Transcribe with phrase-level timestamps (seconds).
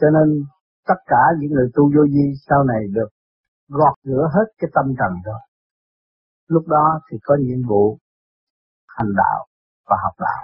[0.00, 0.44] Cho nên
[0.86, 3.08] tất cả những người tu vô vi sau này được
[3.68, 5.40] gọt rửa hết cái tâm trần rồi.
[6.48, 7.98] Lúc đó thì có nhiệm vụ
[8.88, 9.46] hành đạo
[9.88, 10.42] và học đạo.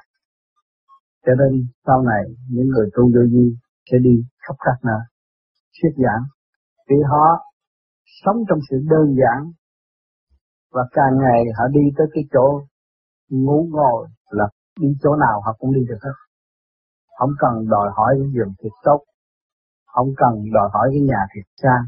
[1.27, 3.57] Cho nên sau này những người tu vô vi
[3.91, 5.01] sẽ đi khắp các nơi
[5.83, 6.23] thuyết giảng
[6.89, 7.27] vì họ
[8.25, 9.53] sống trong sự đơn giản
[10.73, 12.61] và càng ngày họ đi tới cái chỗ
[13.29, 14.49] ngủ ngồi là
[14.81, 16.17] đi chỗ nào họ cũng đi được hết
[17.19, 19.01] không cần đòi hỏi cái giường thiệt tốt
[19.93, 21.85] không cần đòi hỏi cái nhà thiệt sang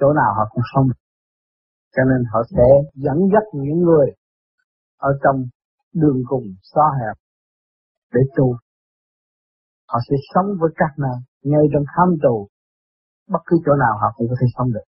[0.00, 0.86] chỗ nào họ cũng không,
[1.96, 4.06] cho nên họ sẽ dẫn dắt những người
[4.98, 5.36] ở trong
[5.94, 7.16] đường cùng xó hẹp
[8.12, 8.56] để tu
[9.90, 12.48] họ sẽ sống với các nơi ngay trong tham tù.
[13.28, 14.86] Bất cứ chỗ nào họ cũng có thể sống được.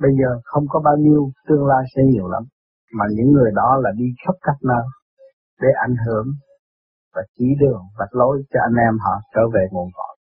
[0.00, 2.42] Bây giờ không có bao nhiêu tương lai sẽ nhiều lắm
[2.92, 4.84] mà những người đó là đi khắp các nơi
[5.60, 6.26] để ảnh hưởng
[7.14, 10.17] và chỉ đường và lối cho anh em họ trở về nguồn cội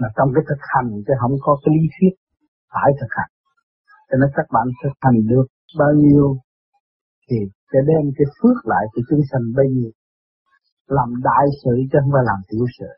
[0.00, 2.14] là trong cái thực hành chứ không có cái lý thuyết
[2.72, 3.32] phải thực hành.
[4.08, 5.46] Cho nên các bạn thực hành được
[5.80, 6.26] bao nhiêu
[7.26, 7.38] thì
[7.70, 9.92] sẽ đem cái phước lại cho chúng sanh bấy nhiêu.
[10.96, 12.90] Làm đại sự chứ không phải làm tiểu sự.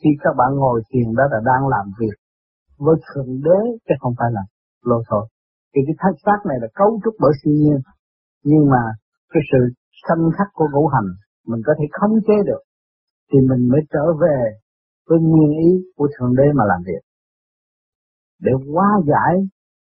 [0.00, 2.16] Khi các bạn ngồi thiền đó là đang làm việc
[2.84, 4.42] với thượng đế chứ không phải là
[4.88, 5.24] lô thôi.
[5.72, 7.80] Thì cái thân xác này là cấu trúc bởi siêu nhiên.
[8.50, 8.82] Nhưng mà
[9.32, 9.60] cái sự
[10.06, 11.08] sanh khắc của ngũ hành
[11.50, 12.62] mình có thể khống chế được
[13.32, 14.38] thì mình mới trở về
[15.08, 17.02] với nguyên ý của thượng đế mà làm việc.
[18.44, 19.34] Để hóa giải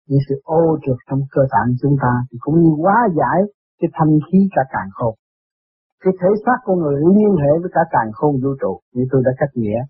[0.08, 3.38] những sự ô trượt trong cơ tạng chúng ta thì cũng như hóa giải
[3.80, 5.14] cái thanh khí cả càng khôn.
[6.02, 9.22] Cái thể xác của người liên hệ với cả càng khôn vũ trụ như tôi
[9.24, 9.80] đã cách nghĩa.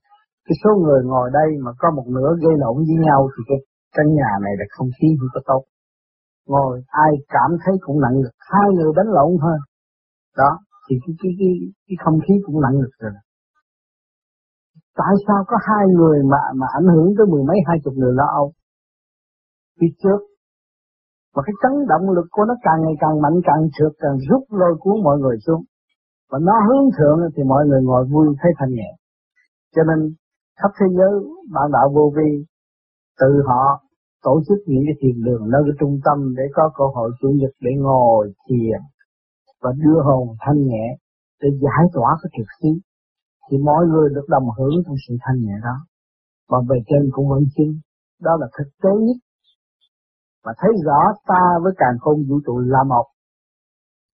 [0.46, 3.58] Cái số người ngồi đây mà có một nửa gây lộn với nhau thì cái
[3.96, 5.62] căn nhà này là không khí không có tốt.
[6.48, 9.58] Ngồi ai cảm thấy cũng nặng lực hai người đánh lộn thôi.
[10.36, 10.50] Đó
[10.86, 11.52] thì cái cái cái,
[11.86, 13.12] cái không khí cũng nặng lực rồi
[15.00, 18.12] tại sao có hai người mà mà ảnh hưởng tới mười mấy, hai chục người
[18.12, 18.52] lo âu?
[19.80, 20.20] Phía trước,
[21.34, 24.42] và cái chấn động lực của nó càng ngày càng mạnh, càng trượt, càng rút
[24.60, 25.62] lôi cuốn mọi người xuống.
[26.30, 28.90] Và nó hướng thượng thì mọi người ngồi vui thấy thanh nhẹ.
[29.74, 30.14] Cho nên,
[30.60, 31.12] khắp thế giới,
[31.54, 32.44] bạn đạo vô vi
[33.20, 33.62] từ họ
[34.22, 37.28] tổ chức những cái thiền đường, nơi cái trung tâm để có cơ hội chủ
[37.40, 38.80] nhật để ngồi thiền
[39.62, 40.86] và đưa hồn thanh nhẹ
[41.42, 42.70] để giải tỏa cái trực khí
[43.46, 45.76] thì mọi người được đồng hưởng trong sự thanh nhẹ đó.
[46.50, 47.72] Và về trên cũng vẫn chứng
[48.22, 49.18] đó là thực tế nhất.
[50.44, 53.06] Và thấy rõ ta với càng khôn vũ trụ là một.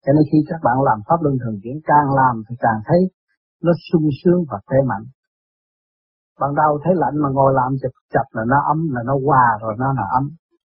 [0.05, 2.99] Cho nên khi các bạn làm pháp luân thường chuyển, càng làm thì càng thấy
[3.63, 5.05] nó sung sướng và khỏe mạnh.
[6.39, 9.47] Ban đầu thấy lạnh mà ngồi làm chập chập là nó ấm, là nó hòa
[9.61, 10.25] rồi nó là ấm.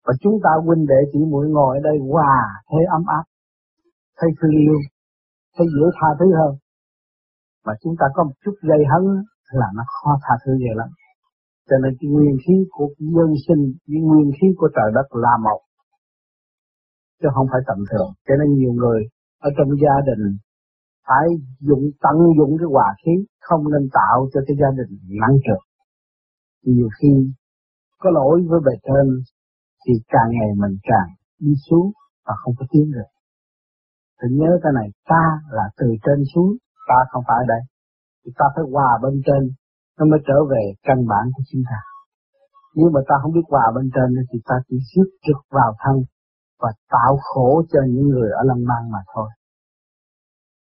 [0.05, 2.33] Và chúng ta huynh đệ chỉ mũi ngồi ở đây hòa,
[2.69, 3.25] thấy ấm áp,
[4.17, 4.77] thấy thương yêu,
[5.55, 6.53] thấy dễ tha thứ hơn
[7.65, 9.03] mà chúng ta có một chút gây hấn
[9.59, 10.89] là nó khó tha thứ vậy lắm.
[11.69, 15.33] Cho nên cái nguyên khí của nhân sinh với nguyên khí của trời đất là
[15.45, 15.61] một,
[17.21, 18.11] chứ không phải tầm thường.
[18.27, 18.99] Cho nên nhiều người
[19.47, 20.23] ở trong gia đình
[21.07, 21.27] phải
[21.59, 23.13] dụng, tận dụng cái hòa khí,
[23.47, 24.91] không nên tạo cho cái gia đình
[25.21, 25.61] nặng trược
[26.63, 27.09] nhiều khi
[27.99, 29.23] có lỗi với bề trên
[29.85, 31.09] thì càng ngày mình càng
[31.39, 31.91] đi xuống
[32.25, 33.09] và không có tiến được.
[34.21, 36.51] Thì nhớ cái này, ta là từ trên xuống
[36.89, 37.61] ta không phải ở đây
[38.21, 39.41] thì ta phải hòa bên trên
[39.97, 41.79] nó mới trở về căn bản của chúng ta
[42.75, 45.95] nếu mà ta không biết hòa bên trên thì ta chỉ rước trực vào thân
[46.61, 49.29] và tạo khổ cho những người ở lâm mang mà thôi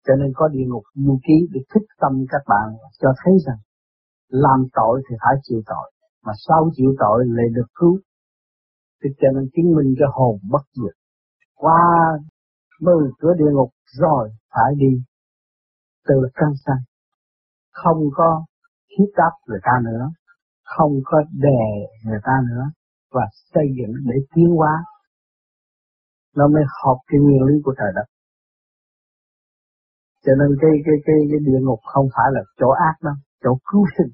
[0.08, 2.68] cho nên có địa ngục du ký để thích tâm các bạn
[3.02, 3.60] cho thấy rằng
[4.30, 5.92] làm tội thì phải chịu tội,
[6.26, 8.00] mà sau chịu tội lại được cứu.
[9.04, 10.96] Thì cho nên chứng minh cho hồn bất diệt.
[11.56, 11.82] Qua
[12.82, 15.04] mười cửa địa ngục rồi phải đi
[16.08, 16.82] từ căn sanh.
[17.72, 18.46] Không có
[18.90, 20.10] thiết đáp người ta nữa,
[20.64, 21.66] không có đè
[22.06, 22.64] người ta nữa,
[23.12, 23.22] và
[23.54, 24.86] xây dựng để tiến hóa.
[26.36, 28.06] Nó mới hợp cái nguyên lý của trời đất.
[30.26, 33.58] Cho nên cái cái cái cái địa ngục không phải là chỗ ác đâu, chỗ
[33.72, 34.14] cứu sinh.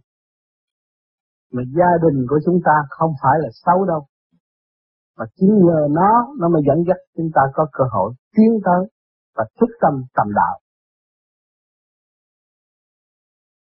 [1.54, 4.06] Mà gia đình của chúng ta không phải là xấu đâu.
[5.18, 8.82] Mà chính nhờ nó, nó mới dẫn dắt chúng ta có cơ hội tiến tới
[9.36, 10.60] và thức tâm tầm đạo.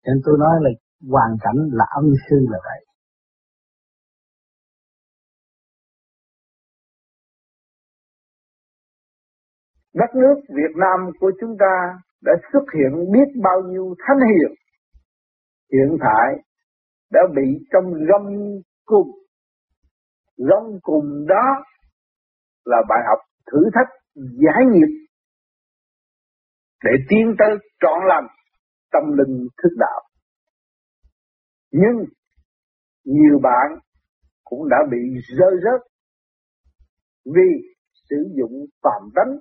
[0.06, 0.70] Nên tôi nói là
[1.10, 2.86] hoàn cảnh là âm sư là vậy.
[9.94, 14.52] Đất nước Việt Nam của chúng ta đã xuất hiện biết bao nhiêu thánh hiền.
[15.74, 16.44] Hiện tại
[17.12, 19.12] đã bị trong gông cùng.
[20.38, 21.64] Gông cùng đó
[22.66, 23.20] là bài học
[23.52, 25.08] thử thách giải nghiệp.
[26.84, 27.50] Để tiến tới
[27.80, 28.28] trọn lành
[28.92, 30.02] tâm linh thức đạo.
[31.72, 32.06] Nhưng
[33.04, 33.80] nhiều bạn
[34.44, 34.98] cũng đã bị
[35.38, 35.82] rơi rớt
[37.26, 37.50] vì
[38.10, 39.38] sử dụng phạm tánh,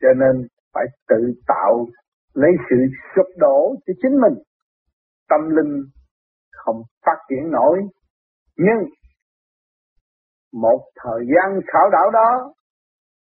[0.00, 1.86] cho nên phải tự tạo
[2.34, 2.76] lấy sự
[3.16, 4.42] sụp đổ cho chính mình.
[5.28, 5.82] Tâm linh
[6.52, 7.78] không phát triển nổi,
[8.56, 8.90] nhưng
[10.52, 12.54] một thời gian khảo đảo đó,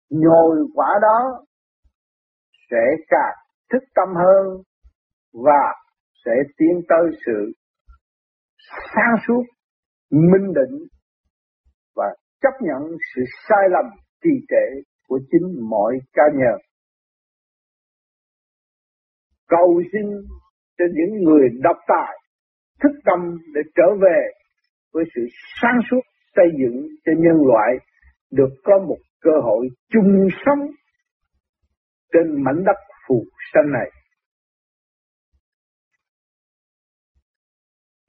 [0.09, 1.45] nhồi quả đó,
[2.71, 3.35] sẽ càng
[3.71, 4.63] thức tâm hơn
[5.33, 5.63] và
[6.25, 7.51] sẽ tiến tới sự
[8.95, 9.43] sáng suốt,
[10.11, 10.87] minh định
[11.95, 12.05] và
[12.41, 13.85] chấp nhận sự sai lầm
[14.23, 16.59] trì trệ của chính mọi cá nhân.
[19.47, 20.05] Cầu xin
[20.77, 22.17] cho những người độc tài
[22.83, 24.19] thức tâm để trở về
[24.93, 25.21] với sự
[25.61, 26.01] sáng suốt
[26.35, 27.73] xây dựng cho nhân loại
[28.31, 30.59] được có một cơ hội chung sống
[32.13, 32.77] trên mảnh đất
[33.07, 33.23] phù
[33.53, 33.91] sanh này.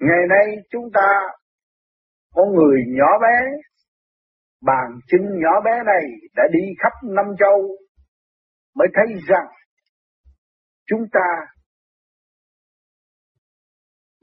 [0.00, 1.08] Ngày nay chúng ta
[2.34, 3.50] có người nhỏ bé,
[4.62, 6.04] bàn chân nhỏ bé này
[6.34, 7.76] đã đi khắp năm châu
[8.74, 9.46] mới thấy rằng
[10.86, 11.46] chúng ta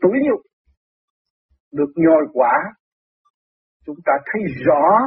[0.01, 0.41] tuổi nhục
[1.71, 2.73] được nhồi quả.
[3.85, 4.97] Chúng ta thấy rõ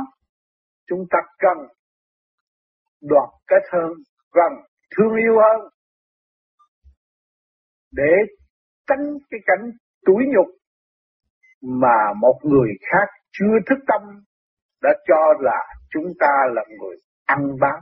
[0.87, 1.58] chúng ta cần
[3.00, 3.93] đoạt kết hơn
[4.31, 4.52] cần
[4.96, 5.70] thương yêu hơn
[7.93, 8.12] để
[8.87, 9.70] tránh cái cảnh
[10.06, 10.60] tuổi nhục
[11.62, 14.25] mà một người khác chưa thức tâm
[14.83, 16.97] đã cho là chúng ta là người
[17.27, 17.81] ăn bám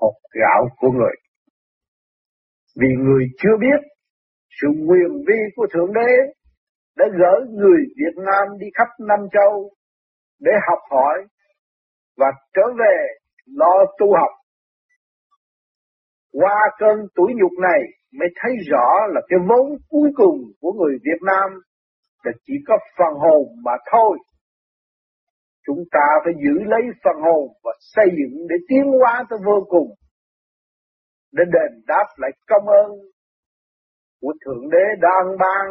[0.00, 1.14] hột gạo của người.
[2.80, 3.80] Vì người chưa biết,
[4.60, 6.10] sự quyền vi của Thượng Đế
[6.96, 9.70] đã gỡ người Việt Nam đi khắp nam châu
[10.40, 11.26] để học hỏi
[12.16, 12.96] và trở về
[13.46, 14.32] lo tu học.
[16.32, 17.80] Qua cơn tuổi nhục này
[18.18, 21.60] mới thấy rõ là cái vốn cuối cùng của người Việt Nam
[22.28, 24.18] là chỉ có phần hồn mà thôi.
[25.66, 29.66] Chúng ta phải giữ lấy phần hồn và xây dựng để tiến hóa tới vô
[29.68, 29.88] cùng.
[31.32, 32.90] Để đền đáp lại công ơn
[34.20, 35.66] của Thượng Đế đang ban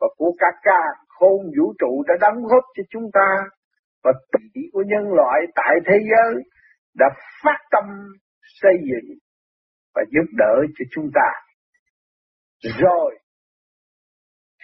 [0.00, 3.28] và của cả ca khôn vũ trụ đã đóng góp cho chúng ta
[4.04, 6.42] và tỷ của nhân loại tại thế giới
[6.94, 7.06] đã
[7.44, 7.84] phát tâm
[8.42, 9.18] xây dựng
[9.94, 11.28] và giúp đỡ cho chúng ta.
[12.80, 13.18] Rồi,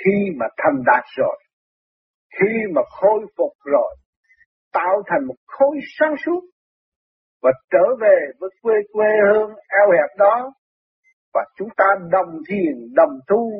[0.05, 1.39] khi mà thành đạt rồi,
[2.39, 3.97] khi mà khôi phục rồi,
[4.73, 6.41] tạo thành một khối sáng suốt
[7.43, 9.51] và trở về với quê quê hương
[9.81, 10.53] eo hẹp đó
[11.35, 13.51] và chúng ta đồng thiền đồng tu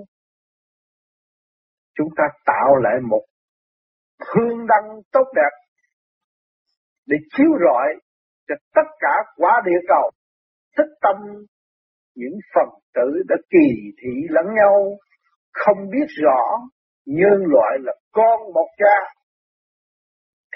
[1.95, 3.25] chúng ta tạo lại một
[4.35, 5.51] hương đăng tốt đẹp
[7.07, 7.89] để chiếu rọi
[8.49, 10.11] cho tất cả quả địa cầu
[10.77, 11.17] thích tâm
[12.15, 13.69] những phần tử đã kỳ
[14.03, 14.97] thị lẫn nhau
[15.53, 16.43] không biết rõ
[17.07, 19.15] nhân loại là con một cha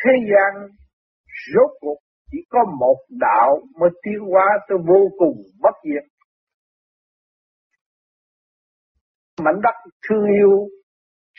[0.04, 0.68] thế gian
[1.54, 1.98] rốt cuộc
[2.30, 6.14] chỉ có một đạo mới tiến hóa tới vô cùng bất diệt
[9.44, 10.68] mảnh đất thương yêu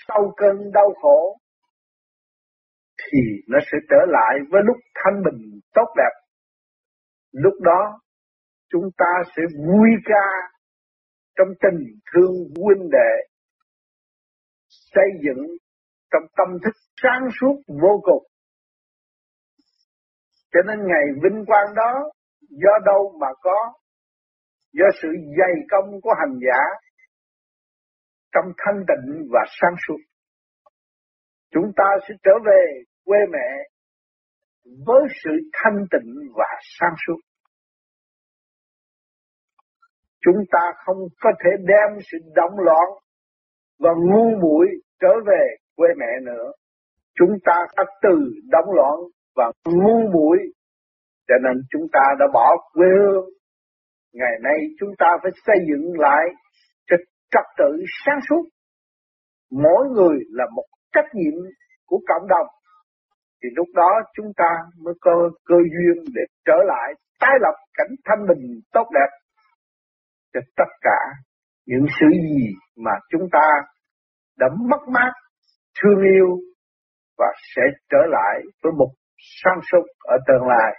[0.07, 1.37] sau cơn đau khổ
[2.97, 6.13] thì nó sẽ trở lại với lúc thanh bình tốt đẹp.
[7.31, 7.99] Lúc đó
[8.69, 10.27] chúng ta sẽ vui ca
[11.37, 11.79] trong tình
[12.13, 13.11] thương huynh đệ
[14.95, 15.47] xây dựng
[16.11, 18.23] trong tâm thức sáng suốt vô cùng.
[20.51, 22.11] Cho nên ngày vinh quang đó
[22.49, 23.73] do đâu mà có?
[24.73, 26.61] Do sự dày công của hành giả
[28.33, 29.97] trong thanh tịnh và sáng suốt.
[31.51, 33.49] Chúng ta sẽ trở về quê mẹ
[34.85, 36.47] với sự thanh tịnh và
[36.79, 37.19] sáng suốt.
[40.21, 42.87] Chúng ta không có thể đem sự động loạn
[43.79, 44.67] và ngu muội
[45.01, 46.51] trở về quê mẹ nữa.
[47.19, 48.15] Chúng ta đã từ
[48.51, 48.95] đóng loạn
[49.35, 50.37] và ngu muội
[51.27, 53.25] cho nên chúng ta đã bỏ quê hương.
[54.13, 56.25] Ngày nay chúng ta phải xây dựng lại
[56.87, 56.97] cho
[57.31, 58.43] trật tự sáng suốt.
[59.51, 61.33] Mỗi người là một trách nhiệm
[61.85, 62.47] của cộng đồng
[63.43, 64.49] thì lúc đó chúng ta
[64.83, 69.11] mới có cơ duyên để trở lại, tái lập cảnh thanh bình tốt đẹp
[70.33, 70.99] cho tất cả
[71.65, 72.47] những sự gì
[72.77, 73.47] mà chúng ta
[74.37, 75.11] đã mất mát,
[75.77, 76.27] thương yêu
[77.17, 77.25] và
[77.55, 77.61] sẽ
[77.91, 78.91] trở lại với một
[79.41, 80.71] sáng suốt ở tương lai.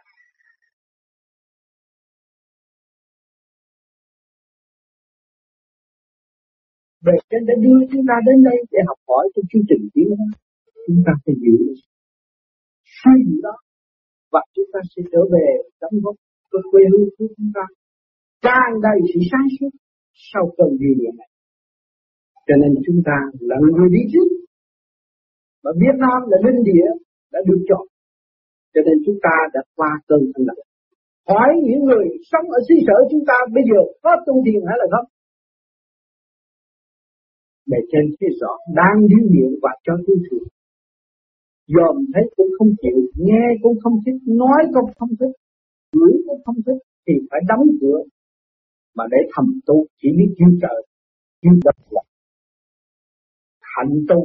[7.05, 10.09] Về trên đã đưa chúng ta đến đây để học hỏi trong chương trình tiến
[10.19, 10.27] hóa.
[10.87, 11.57] Chúng ta phải giữ
[13.03, 13.57] sai gì đó
[14.33, 15.47] và chúng ta sẽ trở về
[15.81, 16.17] đóng góp
[16.53, 17.65] với quê hương của chúng ta
[18.45, 19.73] Trang đầy sự sáng suốt
[20.33, 21.31] sau cơn điều này
[22.47, 24.29] cho nên chúng ta là người đi trước.
[25.65, 26.89] Và Việt Nam là linh địa
[27.33, 27.87] đã được chọn.
[28.75, 30.59] Cho nên chúng ta đã qua cơn thanh lập
[31.29, 34.77] hỏi những người sống ở xứ sở chúng ta bây giờ có tu thiền hay
[34.81, 35.09] là không?
[37.71, 40.45] Bề trên thấy rõ đang đi miệng và cho tôi thiền
[41.75, 45.35] dòm thấy cũng không chịu, nghe cũng không thích, nói cũng không thích,
[45.95, 47.99] ngửi cũng không thích thì phải đóng cửa.
[48.97, 50.87] Mà để thầm tu chỉ biết chiêu trời,
[51.43, 51.77] chiêu đất
[53.77, 54.21] hạnh tu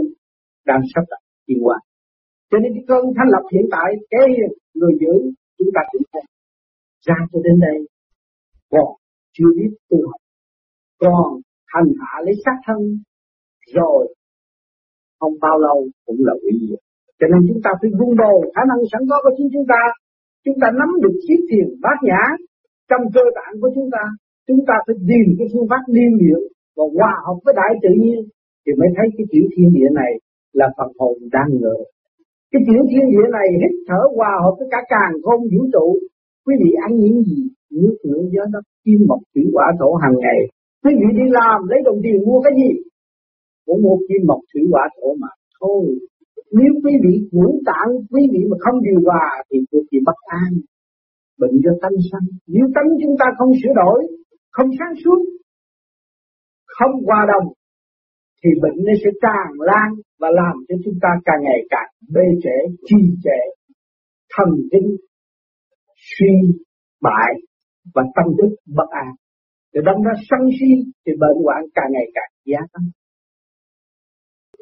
[0.66, 1.78] đang sắp đặt tiến qua
[2.52, 4.28] cho nên cái cơn thanh lập hiện tại cái
[4.78, 5.14] người giữ,
[5.58, 6.24] chúng ta cũng thấy.
[7.08, 7.78] Ra cho đến đây,
[8.72, 8.90] còn
[9.36, 10.22] chưa biết tu học.
[11.02, 11.26] Còn
[11.74, 12.80] hành hạ lấy sát thân,
[13.76, 14.02] rồi
[15.20, 16.82] không bao lâu cũng là hủy diệt.
[17.20, 19.82] Cho nên chúng ta phải vun bồi, khả năng sẵn có của chính chúng ta.
[20.46, 22.24] Chúng ta nắm được chiếc thiền bát nhã
[22.90, 24.04] trong cơ bản của chúng ta.
[24.48, 26.42] Chúng ta phải tìm cái phương pháp điên điệu
[26.76, 28.20] và hòa hợp với đại tự nhiên
[28.64, 30.12] thì mới thấy cái chuyển thiên địa này
[30.60, 31.78] là phần hồn đang ngự.
[32.52, 35.88] cái chuyển thiên địa này hít thở hòa hợp với cả càng không vũ trụ.
[36.46, 37.42] Quý vị ăn những gì,
[37.80, 40.40] nước lửa gió đất, kim mộc thủy hỏa thổ hàng ngày.
[40.84, 42.72] Quý vị đi làm, lấy đồng tiền mua cái gì?
[43.66, 45.28] Cũng mua kim mộc thủy hỏa thổ mà
[45.60, 45.84] thôi.
[46.58, 50.20] Nếu quý vị ngũ tạng, quý vị mà không điều hòa thì cuộc vị bất
[50.42, 50.52] an.
[51.40, 52.28] Bệnh do tâm sanh.
[52.48, 54.00] Nếu tâm chúng ta không sửa đổi,
[54.52, 55.20] không sáng suốt,
[56.78, 57.48] không hòa đồng
[58.44, 62.26] thì bệnh nó sẽ tràn lan và làm cho chúng ta càng ngày càng bê
[62.44, 62.58] trễ,
[62.88, 63.42] trì trệ,
[64.34, 64.90] thần kinh
[66.12, 66.34] suy
[67.02, 67.32] bại
[67.94, 69.10] và tâm thức bất an.
[69.74, 70.72] Để đâm ra sân si
[71.06, 72.88] thì bệnh hoạn càng ngày càng gia tăng.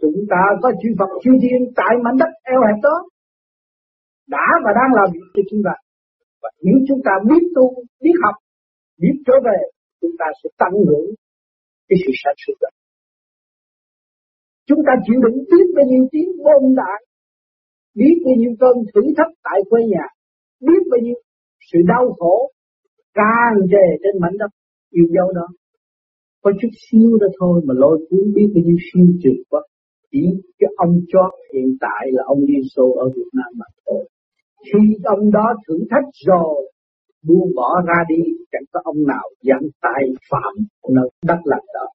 [0.02, 2.96] Chúng ta có chư Phật chư Thiên tại mảnh đất eo hẹp đó
[4.28, 5.74] đã và đang làm việc cho chúng ta.
[6.42, 7.66] Và nếu chúng ta biết tu,
[8.04, 8.36] biết học,
[9.02, 9.58] biết trở về,
[10.02, 11.08] chúng ta sẽ tăng hưởng
[11.88, 12.70] cái sự sản xuất đó.
[14.70, 17.00] Chúng ta chịu đựng biết bao nhiêu tiếng bom đạn,
[18.00, 20.06] biết bao nhiêu cơn thử thách tại quê nhà,
[20.68, 21.18] biết bao nhiêu
[21.72, 22.52] sự đau khổ
[23.14, 24.52] càng trề trên mảnh đất
[24.92, 25.48] yêu dấu đó.
[26.44, 29.62] Có chút xíu đó thôi mà lôi cuốn biết bao nhiêu siêu trượt quá.
[30.12, 30.24] Chỉ
[30.60, 34.10] cái ông chót hiện tại là ông Liên Xô ở Việt Nam mà thôi.
[34.68, 36.72] Khi ông đó thử thách rồi,
[37.28, 38.22] buông bỏ ra đi,
[38.52, 40.54] chẳng có ông nào dám tay phạm
[40.96, 41.88] nơi đất lành đó.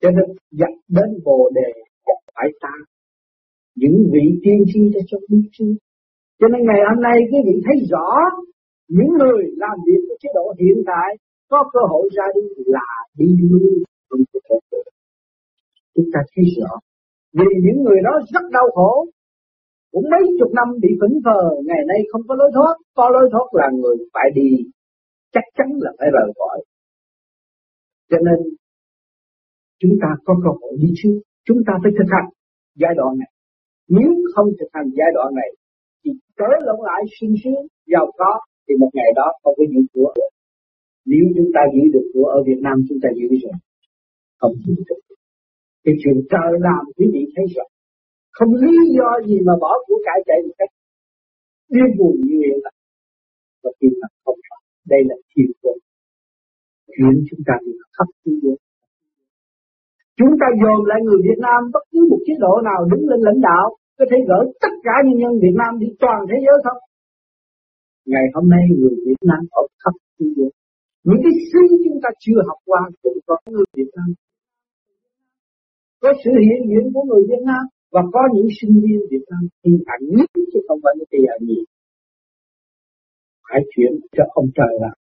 [0.00, 1.72] Cho nên dập đến bồ đề
[2.40, 2.74] phải ta.
[3.76, 5.74] Những vị tiên tri đã cho biết trước
[6.40, 8.08] cho nên ngày hôm nay quý vị thấy rõ,
[8.96, 11.08] những người làm việc với chế độ hiện tại
[11.50, 12.42] có cơ hội ra đi
[12.74, 13.72] là đi lui
[14.08, 14.86] không có thể được.
[15.94, 16.72] Chúng ta thấy rõ,
[17.38, 19.06] vì những người đó rất đau khổ,
[19.92, 22.74] cũng mấy chục năm bị phỉnh phờ, ngày nay không có lối thoát.
[22.94, 24.50] Có lối thoát là người phải đi,
[25.32, 26.58] chắc chắn là phải rời khỏi.
[28.10, 28.38] Cho nên,
[29.80, 32.28] chúng ta có cơ hội đi trước chúng ta phải thực hành
[32.82, 33.30] giai đoạn này.
[33.96, 35.50] Nếu không thực hành giai đoạn này,
[36.02, 38.32] thì trở lộn lại sung sướng giàu có
[38.64, 40.12] thì một ngày đó không có giữ của
[41.04, 43.56] nếu chúng ta giữ được của ở Việt Nam, chúng ta giữ rồi.
[44.40, 45.00] Không giữ được.
[45.84, 47.68] Cái chuyện trời làm quý vị thấy rồi
[48.40, 50.72] không lý do gì mà bỏ của cải chạy một cách
[51.68, 52.74] điên buồn như hiện tại.
[53.62, 55.76] Và khi mà không phải đây là thiền quân.
[56.94, 58.56] Chuyện chúng ta bị khắp thế giới
[60.20, 63.20] Chúng ta dồn lại người Việt Nam bất cứ một chế độ nào đứng lên
[63.26, 63.66] lãnh đạo,
[63.98, 66.80] có thể gỡ tất cả nhân dân Việt Nam đi toàn thế giới không?
[68.12, 70.50] Ngày hôm nay người Việt Nam ở khắp thế giới.
[71.08, 74.08] Những cái suy chúng ta chưa học qua cũng có người Việt Nam.
[76.02, 77.62] Có sự hiện diện của người Việt Nam
[77.94, 81.58] và có những sinh viên Việt Nam thi hạnh nhất chứ không phải cái gì.
[83.48, 84.99] Phải chuyển cho ông trời làm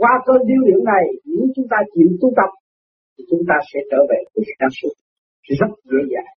[0.00, 2.50] qua cơn điêu luyện này, nếu chúng ta chịu tu tập,
[3.14, 4.94] thì chúng ta sẽ trở về với sáng suốt
[5.60, 6.32] rất dễ dàng.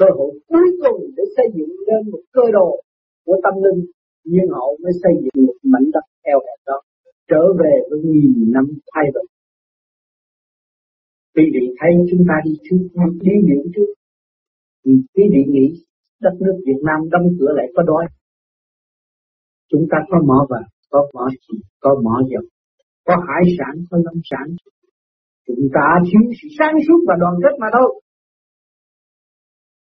[0.00, 2.68] Cơ hội cuối cùng để xây dựng lên một cơ đồ
[3.26, 3.80] của tâm linh,
[4.32, 6.78] nhưng họ mới xây dựng một mảnh đất eo hẹp đó,
[7.30, 9.26] trở về với nghìn năm thay đổi.
[11.34, 12.82] Quý vị thấy chúng ta đi trước,
[13.20, 13.90] đi điện trước.
[14.84, 15.66] Ừ, quý vị nghĩ
[16.20, 18.04] đất nước Việt Nam đóng cửa lại có đói.
[19.70, 22.42] Chúng ta có mỏ vàng, có mỏ chỉ, có mỏ dầu,
[23.06, 24.46] có hải sản có lâm sản.
[25.46, 27.90] Chúng ta thiếu sự sáng suốt và đoàn kết mà thôi.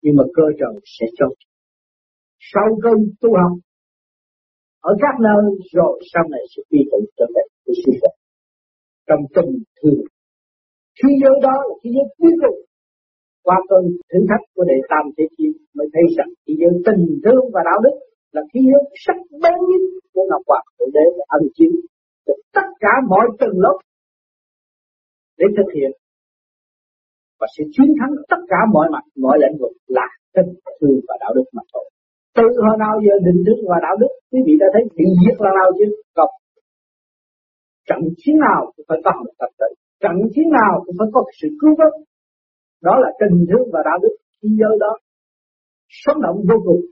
[0.02, 1.26] Nhưng mà cơ trời sẽ cho.
[2.52, 3.58] Sau cơn tu học
[4.80, 8.12] ở các nơi rồi sau này sẽ quy tụ trở về với sư phụ
[9.06, 10.00] trong tình thương
[10.98, 12.58] thế giới đó là thế giới cuối cùng.
[13.46, 17.04] Qua cơn thử thách của đệ tam thế chi, mới thấy rằng thế giới tình
[17.24, 17.96] thương và đạo đức
[18.34, 21.72] là thế giới sắc bén nhất của ngọc hoàng của đế ân chiếu
[22.84, 23.76] cả mọi tầng lớp
[25.38, 25.92] để thực hiện
[27.42, 31.14] và sẽ chiến thắng tất cả mọi mặt, mọi lĩnh vực là tình thương và
[31.22, 31.84] đạo đức mà thôi.
[32.36, 35.36] Từ hồi nào giờ định thức và đạo đức, quý vị đã thấy bị giết
[35.44, 35.86] là nào chứ?
[36.16, 36.32] Không.
[37.88, 39.70] Trận chiến nào cũng phải có một tập tự.
[40.02, 41.92] Trận chiến nào cũng phải có sự cứu vớt.
[42.86, 44.92] Đó là tình thương và đạo đức thế giới đó.
[46.02, 46.82] Sống động vô cùng.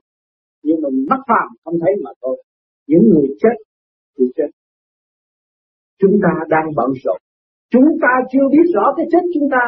[0.63, 2.37] Nhưng mình mắt phàm không thấy mà thôi.
[2.91, 3.57] Những người chết
[4.19, 4.51] thì chết.
[6.01, 7.19] Chúng ta đang bận rộn.
[7.73, 9.63] Chúng ta chưa biết rõ cái chết chúng ta.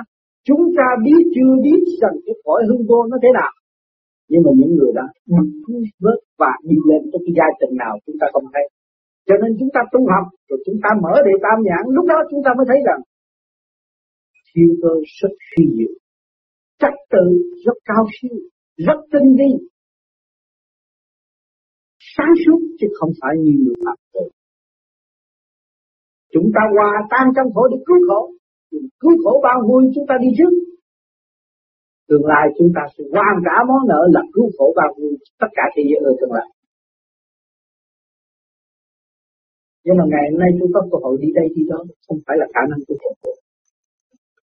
[0.48, 3.52] Chúng ta biết chưa biết rằng cái cõi hương vô nó thế nào.
[4.30, 5.48] Nhưng mà những người đã được
[6.02, 8.64] vớt và đi lên tới cái giai trình nào chúng ta không thấy.
[9.26, 12.18] Cho nên chúng ta tu học rồi chúng ta mở đề tam nhãn lúc đó
[12.30, 13.00] chúng ta mới thấy rằng
[14.54, 15.94] thiên cơ rất phi diệu,
[16.80, 17.24] trật tự
[17.64, 18.36] rất cao siêu,
[18.86, 19.50] rất tinh vi,
[22.16, 24.28] sáng suốt chứ không phải như người phạm tội.
[26.32, 28.20] Chúng ta hòa tan trong khổ để cứu khổ,
[29.02, 30.52] cứu khổ bao vui chúng ta đi trước.
[32.08, 35.50] Tương lai chúng ta sẽ hoàn trả món nợ là cứu khổ bao vui tất
[35.56, 36.48] cả thế giới ở tương lai.
[39.84, 42.36] Nhưng mà ngày hôm nay tôi có cơ hội đi đây đi đó, không phải
[42.40, 43.32] là khả năng tôi khổ.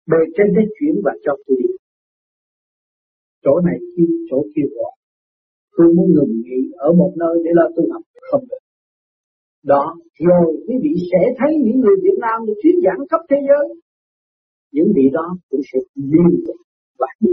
[0.09, 1.69] Bề trên thế chuyển và cho tôi đi.
[3.43, 4.93] Chỗ này kêu, chỗ kia gọi.
[5.77, 8.63] Tôi muốn ngừng nghỉ ở một nơi để lo tu học, không được.
[9.63, 13.37] Đó, rồi quý vị sẽ thấy những người Việt Nam được thuyết giảng khắp thế
[13.49, 13.65] giới.
[14.71, 16.55] Những vị đó cũng sẽ liên tục
[16.99, 17.31] và đi.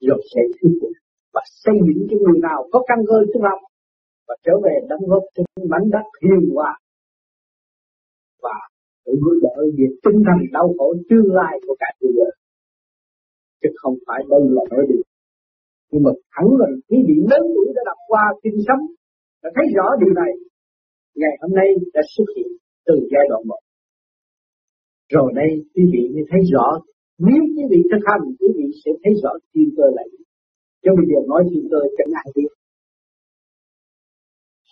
[0.00, 0.92] Rồi sẽ thuyết phục
[1.34, 3.60] và xây dựng cho người nào có căn cơ tu học
[4.28, 6.78] và trở về đóng góp trên mảnh đất hiền hòa
[8.42, 8.56] và
[9.04, 12.30] tự hứa đỡ việc tinh thần đau khổ tương lai của cả thế giới
[13.62, 15.02] chứ không phải đây là nói điều
[15.90, 18.82] nhưng mà thẳng là quý vị lớn tuổi đã đọc qua kinh sống
[19.42, 20.32] đã thấy rõ điều này
[21.20, 22.50] ngày hôm nay đã xuất hiện
[22.86, 23.60] từ giai đoạn một.
[25.14, 26.66] Rồi đây, quý vị mới thấy rõ,
[27.18, 30.22] nếu quý vị thực hành, quý vị sẽ thấy rõ thiên cơ là gì.
[30.82, 32.50] Chứ bây giờ nói thiên cơ chẳng ai biết.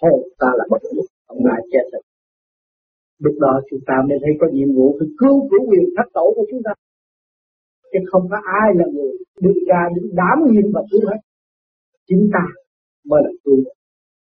[0.01, 2.05] Hồn ta là bất lực ông ai chết được
[3.25, 6.27] lúc đó chúng ta mới thấy có nhiệm vụ phải cứu chủ quyền thất tổ
[6.37, 6.73] của chúng ta.
[7.93, 9.13] Chứ không có ai là người
[9.45, 11.21] đứng ra đứng đảm nhiệm và cứu hết.
[12.09, 12.45] Chính ta
[13.09, 13.59] mới là cứu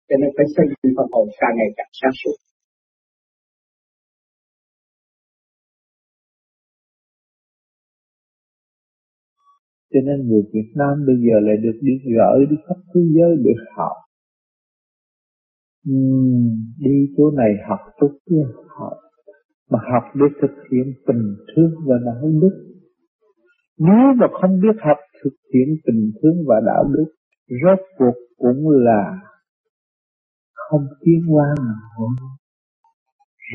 [0.07, 2.37] cho nên phải xây dựng phần hồn càng ngày càng sáng suốt.
[9.93, 13.31] Cho nên người Việt Nam bây giờ lại được đi gửi đi khắp thế giới
[13.45, 13.97] để học.
[16.85, 18.97] Đi chỗ này học chỗ kia học.
[19.69, 22.55] Mà học để thực hiện tình thương và đạo đức.
[23.79, 27.05] Nếu mà không biết học thực hiện tình thương và đạo đức,
[27.47, 29.26] rốt cuộc cũng là
[30.69, 32.07] không tiến qua mà thôi.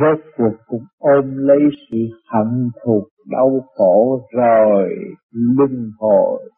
[0.01, 1.59] rốt cuộc cũng ôm lấy
[1.91, 1.99] sự
[2.33, 4.89] hận thù đau khổ rồi
[5.31, 6.51] luân hồi,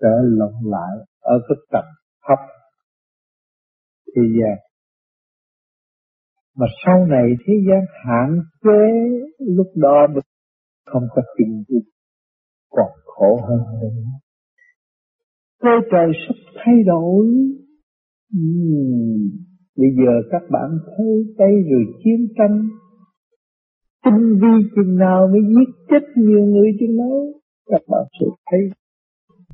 [0.00, 1.92] trở lộn lại ở cái tầng
[2.28, 2.38] thấp
[4.16, 4.58] thế gian
[6.56, 8.80] mà sau này thế gian hạn chế
[9.38, 10.22] lúc đó mới
[10.86, 11.82] không có tình dục
[12.70, 13.88] còn khổ hơn nữa
[15.62, 17.26] cơ trời sắp thay đổi
[19.76, 22.68] bây giờ các bạn thấy tay rồi chiến tranh.
[24.04, 28.60] Tinh vi chừng nào mới giết chết nhiều người chừng đó các bạn sẽ thấy,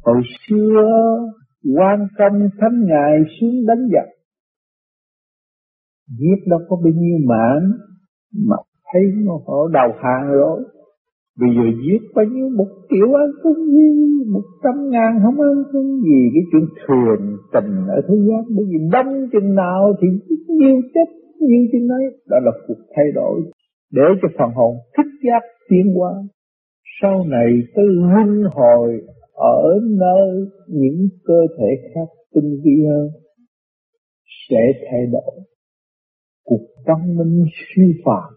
[0.03, 0.83] hồi xưa
[1.77, 4.09] quan công thánh ngài xuống đánh giặc.
[6.09, 7.71] Giết đâu có bao nhiêu mạng,
[8.49, 8.57] mà
[8.92, 10.64] thấy nó họ đầu hàng rồi
[11.40, 13.88] bây giờ giết bao nhiêu một triệu ăn không gì
[14.33, 16.21] một trăm ngàn không ăn không gì.
[16.35, 20.09] Cái chuyện thường tình ở thế gian, bởi vì đông chừng nào thì
[20.49, 21.09] nhiêu chết
[21.40, 22.05] nhiêu chừng ấy.
[22.31, 23.40] Đó là cuộc thay đổi.
[23.92, 26.12] Để cho phần hồn thích giác tiến qua
[27.03, 29.01] sau này tới luân hồi
[29.33, 33.09] ở nơi những cơ thể khác tinh vi hơn,
[34.49, 35.45] sẽ thay đổi.
[36.45, 38.33] Cuộc văn minh siêu phàm,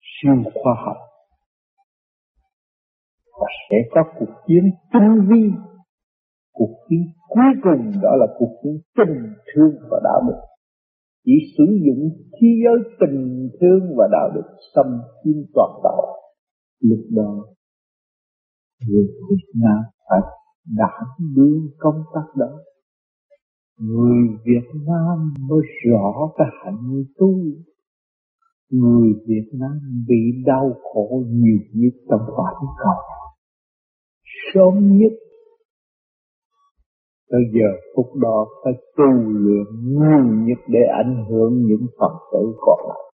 [0.00, 1.09] siêu khoa học
[3.70, 5.50] sẽ có cuộc chiến tinh vi,
[6.52, 9.16] cuộc chiến cuối cùng đó là cuộc chiến tình
[9.54, 10.40] thương và đạo đức.
[11.24, 14.86] Chỉ sử dụng thế giới tình thương và đạo đức xâm
[15.24, 16.06] chiếm toàn cầu.
[16.80, 17.44] Lúc đó,
[18.88, 20.20] người Việt Nam phải
[20.76, 22.50] đảm đương công tác đó.
[23.78, 27.34] Người Việt Nam mới rõ cái hạnh tu
[28.70, 32.94] Người Việt Nam bị đau khổ nhiều nhất trong toàn cầu.
[34.54, 35.12] Sớm nhất
[37.30, 42.54] Bây giờ phút đó phải tu luyện nhiều nhất để ảnh hưởng những phật tử
[42.60, 43.12] còn lại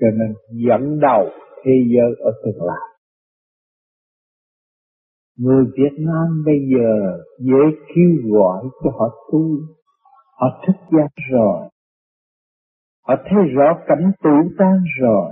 [0.00, 1.28] Cho nên dẫn đầu
[1.64, 2.90] thế giới ở tương lai
[5.40, 9.42] Người Việt Nam bây giờ dễ kêu gọi cho họ tu.
[10.36, 11.68] Họ thức giác rồi.
[13.06, 15.30] Họ thấy rõ cảnh tử tan rồi.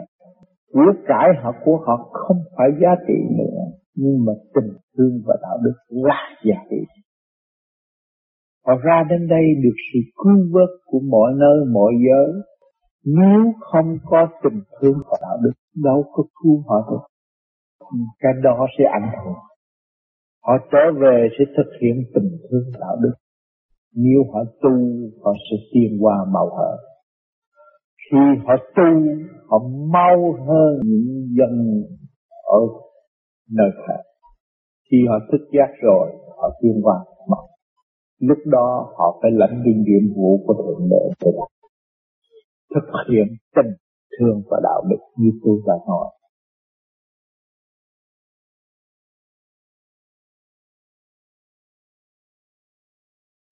[0.72, 3.57] Của cải họ của họ không phải giá trị nữa.
[4.00, 6.76] Nhưng mà tình thương và đạo đức là giá trị.
[8.66, 12.42] Họ ra đến đây được sự cứu vớt của mọi nơi mọi giới.
[13.04, 15.52] Nếu không có tình thương và đạo đức,
[15.84, 17.04] đâu có cứu họ được.
[18.18, 19.34] Cái đó sẽ ảnh hưởng.
[20.46, 23.14] Họ trở về sẽ thực hiện tình thương đạo đức.
[23.94, 24.70] Nếu họ tu,
[25.22, 26.76] họ sẽ tiến qua màu hở.
[28.10, 28.90] Khi họ tu,
[29.48, 29.58] họ
[29.92, 31.82] mau hơn những dân
[32.42, 32.60] ở
[33.50, 34.02] nơi khác.
[34.90, 36.98] Khi họ thức giác rồi, họ tiến qua
[38.18, 41.48] Lúc đó họ phải lãnh cái nhiệm vụ của Thượng Đế để làm.
[42.74, 43.72] Thực hiện tình
[44.18, 46.08] thương và đạo đức như tôi đã nói.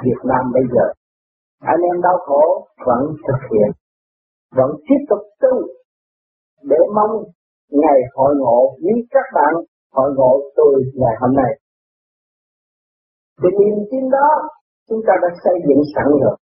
[0.05, 0.93] Việt Nam bây giờ
[1.61, 3.71] anh em đau khổ vẫn thực hiện
[4.57, 5.67] vẫn tiếp tục tu
[6.63, 7.25] để mong
[7.71, 9.55] ngày hội ngộ với các bạn
[9.97, 11.51] hội ngộ tôi ngày hôm nay.
[13.41, 14.29] Thì niềm tin đó
[14.89, 16.37] chúng ta đã xây dựng sẵn rồi.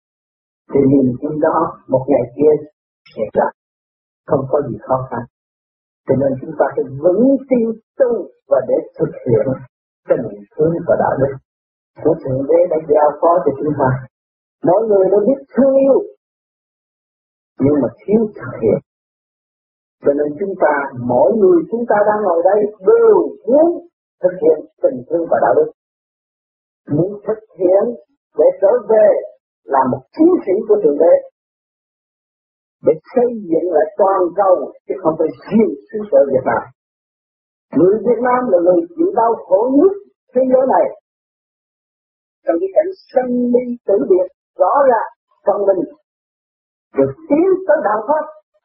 [0.72, 2.54] Thì niềm tin đó một ngày kia
[3.16, 3.48] sẽ ra.
[4.30, 5.24] Không có gì khó khăn.
[6.08, 7.66] Cho nên chúng ta phải vững tin
[8.00, 8.12] tu
[8.50, 9.46] và để thực hiện
[10.10, 11.34] tình thương và đạo đức.
[12.04, 13.90] Của Thượng Đế đã giao phó cho chúng ta.
[14.68, 15.98] Mỗi người đều biết thương yêu,
[17.60, 18.80] nhưng mà thiếu thực hiện.
[20.04, 20.74] Cho nên chúng ta,
[21.12, 23.16] mỗi người chúng ta đang ngồi đây đều
[23.48, 23.68] muốn
[24.24, 25.70] thực hiện tình thương và đạo đức.
[26.96, 27.84] Muốn thực hiện
[28.40, 29.08] để trở về
[29.64, 31.14] là một chiến sĩ của Thượng Đế.
[32.86, 36.64] Để xây dựng lại toàn cầu, chứ không phải riêng xứ sở Việt Nam.
[37.78, 39.94] Người Việt Nam là người chịu đau khổ nhất
[40.36, 40.86] thế giới này
[42.46, 44.28] trong cái cảnh sân ly tử biệt
[44.62, 45.10] rõ ràng
[45.46, 45.82] trong mình
[46.98, 48.24] được tiến tới đạo pháp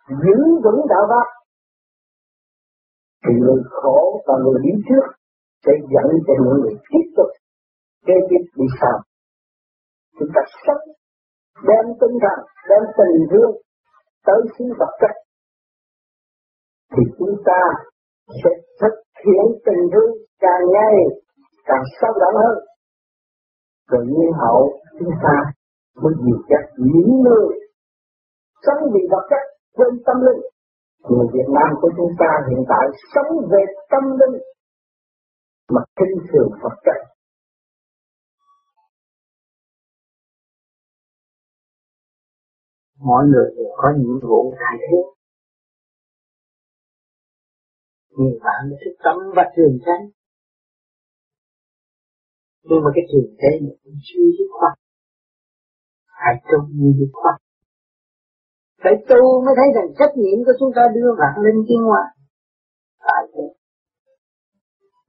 [0.08, 1.26] giữ vững đạo pháp
[3.24, 5.06] thì người khổ và người đi trước
[5.66, 7.30] sẽ dẫn cho những người tiếp tục
[8.06, 8.96] kế tiếp đi sau.
[10.18, 10.84] Chúng ta sống
[11.68, 13.52] đem tinh thần, đem tình thương
[14.26, 15.14] tới xứ vật chất
[16.92, 17.60] thì chúng ta
[18.44, 18.94] sẽ thực
[19.24, 20.96] hiện tình thương càng ngày
[21.64, 22.58] càng sâu đậm hơn.
[23.90, 25.36] Rồi nhiên hậu, chúng ta
[26.02, 27.48] mới diệt chất những người
[28.62, 29.44] sống vì vật chất
[29.78, 30.42] quên tâm linh.
[31.08, 33.62] Người Việt Nam của chúng ta hiện tại sống về
[33.92, 34.36] tâm linh,
[35.72, 36.98] mà kinh thường Phật chất
[43.00, 45.00] mọi người đều có nhiệm vụ đại thế.
[48.16, 50.04] Nhìn bạn thức tâm và trường tránh.
[52.62, 54.78] Nhưng mà cái trường tránh này cũng chưa dứt khoát.
[56.06, 57.47] Hãy trông như dứt khoát
[58.88, 62.02] phải tu mới thấy rằng trách nhiệm của chúng ta đưa vạn linh tiến hóa
[62.98, 63.46] phải thế,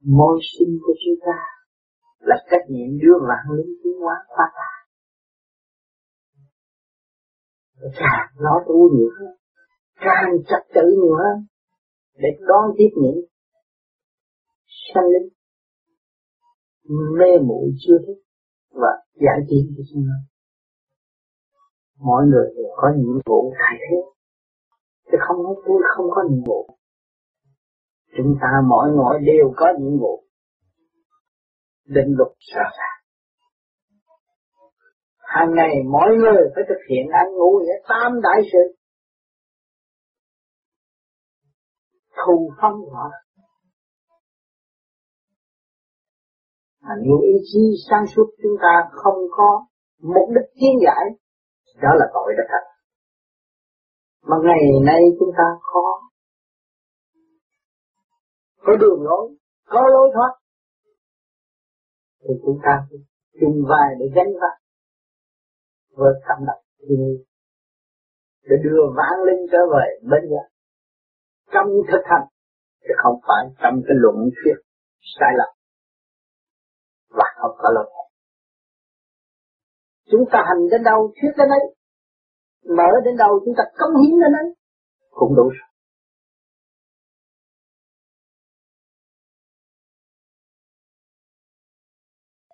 [0.04, 1.38] môi sinh của chúng ta
[2.18, 4.70] là trách nhiệm đưa vạn linh tiến hóa qua ta.
[8.00, 9.34] Càng nó tu nhiều hơn,
[9.94, 11.46] càng trật tự nhiều hơn,
[12.14, 13.20] để đón tiếp những
[14.94, 15.28] sanh linh
[17.18, 18.22] mê muội chưa thức
[18.70, 20.29] và giải thích cho chúng nó
[22.00, 23.96] mọi người đều có nhiệm vụ thay thế.
[25.12, 26.68] Chứ không nói tôi không có nhiệm vụ.
[28.16, 30.24] Chúng ta mỗi người đều có nhiệm vụ.
[31.84, 33.00] Định luật rõ ràng
[35.34, 38.64] hàng ngày mỗi người phải thực hiện ăn ngủ nghĩa tam đại sự.
[42.26, 43.10] Thù phân họ
[46.82, 47.60] mà nếu ý chí
[47.90, 49.66] sáng suốt chúng ta không có
[49.98, 51.04] mục đích kiến giải
[51.82, 52.64] đó là tội đã thật.
[54.22, 56.10] Mà ngày nay chúng ta khó.
[58.58, 60.32] Có đường lối, có lối thoát.
[62.22, 62.86] Thì chúng ta
[63.40, 64.56] chung vài để gánh vác.
[65.96, 67.24] Với cảm động thiên
[68.42, 70.46] để đưa vãng linh trở về bên giác
[71.52, 72.26] trong thực hành,
[72.82, 74.54] chứ không phải trong cái luận thuyết
[75.18, 75.48] sai lầm.
[77.08, 77.86] Và không có luân.
[80.10, 81.64] Chúng ta hành đến đâu thuyết đến ấy,
[82.76, 84.48] mở đến đâu chúng ta cống hiến đến ấy,
[85.10, 85.70] cũng đủ rồi.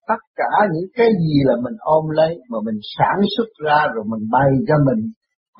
[0.08, 4.04] tất cả những cái gì là mình ôm lấy mà mình sản xuất ra rồi
[4.12, 5.00] mình bày cho mình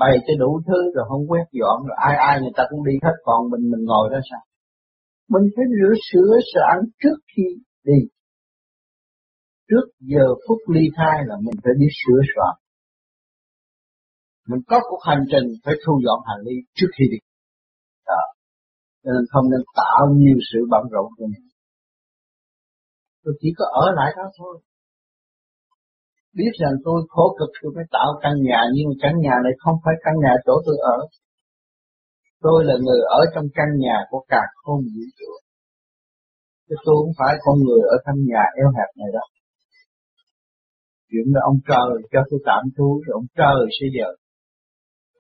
[0.01, 2.93] bày cho đủ thứ rồi không quét dọn rồi ai ai người ta cũng đi
[3.05, 4.43] hết còn mình mình ngồi đó sao
[5.33, 7.47] mình phải rửa sửa soạn trước khi
[7.85, 7.99] đi
[9.69, 12.55] trước giờ phút ly thai là mình phải biết sửa soạn.
[14.49, 17.19] Mình có cuộc hành trình phải thu dọn hành lý trước khi đi.
[18.07, 18.23] Đó.
[19.05, 21.47] nên không nên tạo nhiều sự bận rộn cho mình.
[23.25, 24.55] Tôi chỉ có ở lại đó thôi.
[26.39, 29.77] Biết rằng tôi khổ cực, tôi phải tạo căn nhà, nhưng căn nhà này không
[29.85, 30.99] phải căn nhà chỗ tôi ở.
[32.45, 35.31] Tôi là người ở trong căn nhà của cả không vũ trụ.
[36.69, 39.29] Chứ tôi không phải con người ở căn nhà eo hẹp này đâu
[41.17, 44.15] chuyện là ông trời cho tôi tạm trú rồi ông trời sẽ dời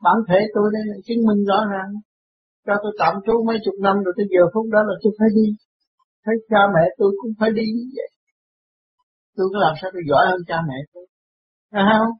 [0.05, 1.91] bản thể tôi đây là chứng minh rõ ràng.
[2.67, 5.29] Cho tôi tạm trú mấy chục năm rồi tới giờ phút đó là tôi phải
[5.39, 5.47] đi.
[6.25, 8.11] Thấy cha mẹ tôi cũng phải đi như vậy.
[9.37, 11.05] Tôi có làm sao tôi giỏi hơn cha mẹ tôi?
[11.73, 12.13] Thấy không?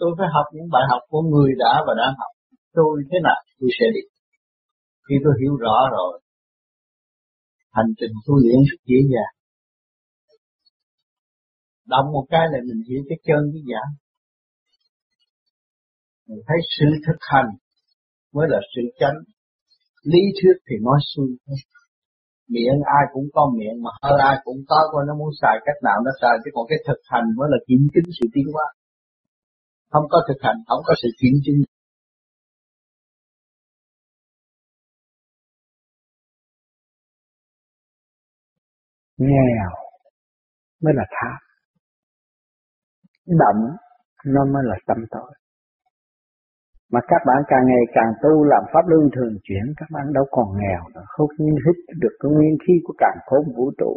[0.00, 2.32] Tôi phải học những bài học của người đã và đang học.
[2.78, 4.04] Tôi thế nào tôi sẽ đi.
[5.06, 6.12] Khi tôi hiểu rõ rồi,
[7.76, 9.34] hành trình tu luyện rất dễ dàng
[11.86, 13.82] động một cái là mình hiểu cái chân cái giả.
[16.28, 17.48] Mình thấy sự thực hành
[18.32, 19.18] mới là sự chánh.
[20.12, 21.26] Lý thuyết thì nói suy
[22.48, 25.78] miệng ai cũng có miệng, mà hơi ai cũng có, coi nó muốn xài cách
[25.82, 28.66] nào nó xài, chứ còn cái thực hành mới là kiểm chứng sự tiến hóa.
[29.90, 31.56] Không có thực hành, không có sự kiểm chứng.
[39.18, 39.70] Nghèo
[40.80, 41.53] mới là tham
[43.26, 43.76] động,
[44.26, 45.32] nó mới là tâm tội
[46.94, 50.24] mà các bạn càng ngày càng tu làm pháp luân thường chuyển, các bạn đâu
[50.36, 51.04] còn nghèo nữa.
[51.14, 51.30] Không
[51.64, 53.92] hít được cái nguyên khí của càng khôn vũ trụ.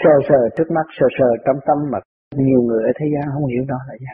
[0.00, 1.98] Sờ sờ trước mắt, sờ sờ trong tâm mà
[2.46, 4.06] nhiều người ở thế gian không hiểu đó là gì.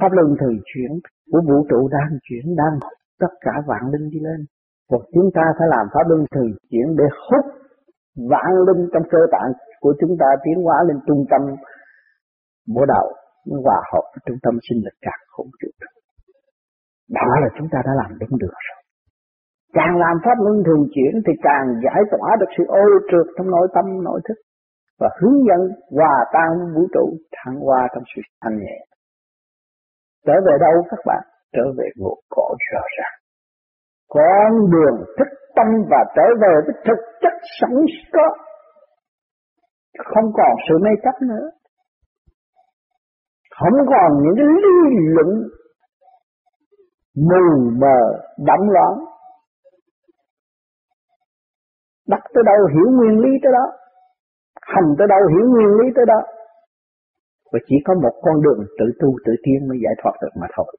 [0.00, 0.90] Pháp luân thường chuyển
[1.32, 2.74] của vũ trụ đang chuyển, đang
[3.20, 4.40] tất cả vạn linh đi lên.
[4.90, 7.44] Và chúng ta phải làm pháp luân thường chuyển để hút
[8.30, 11.42] vạn linh trong cơ tạng của chúng ta, tiến hóa lên trung tâm
[12.74, 12.82] bộ
[13.48, 15.92] nó hòa hợp với trung tâm sinh lực càng không trụ được.
[17.18, 18.78] đó là chúng ta đã làm đúng được rồi.
[19.78, 23.50] Càng làm pháp luân thường chuyển thì càng giải tỏa được sự ô trượt trong
[23.50, 24.38] nội tâm, nội thức
[25.00, 25.60] và hướng dẫn
[25.96, 28.78] hòa tan vũ trụ, thăng hoa trong sự thanh nhẹ.
[30.26, 31.22] Trở về đâu các bạn?
[31.52, 33.16] Trở về ngộ cõi rõ ràng.
[34.08, 37.70] Con đường thức tâm và trở về với thực chất sẵn
[38.12, 38.28] có.
[40.04, 41.50] Không còn sự mê chấp nữa.
[43.60, 44.74] Không còn những cái lý
[45.14, 45.30] luận
[47.14, 47.98] mù mờ,
[48.38, 48.94] đậm loạn.
[52.06, 53.66] Đặt tới đâu hiểu nguyên lý tới đó,
[54.62, 56.20] hành tới đâu hiểu nguyên lý tới đó.
[57.52, 60.46] Và chỉ có một con đường tự tu tự tiên mới giải thoát được mà
[60.56, 60.76] thôi.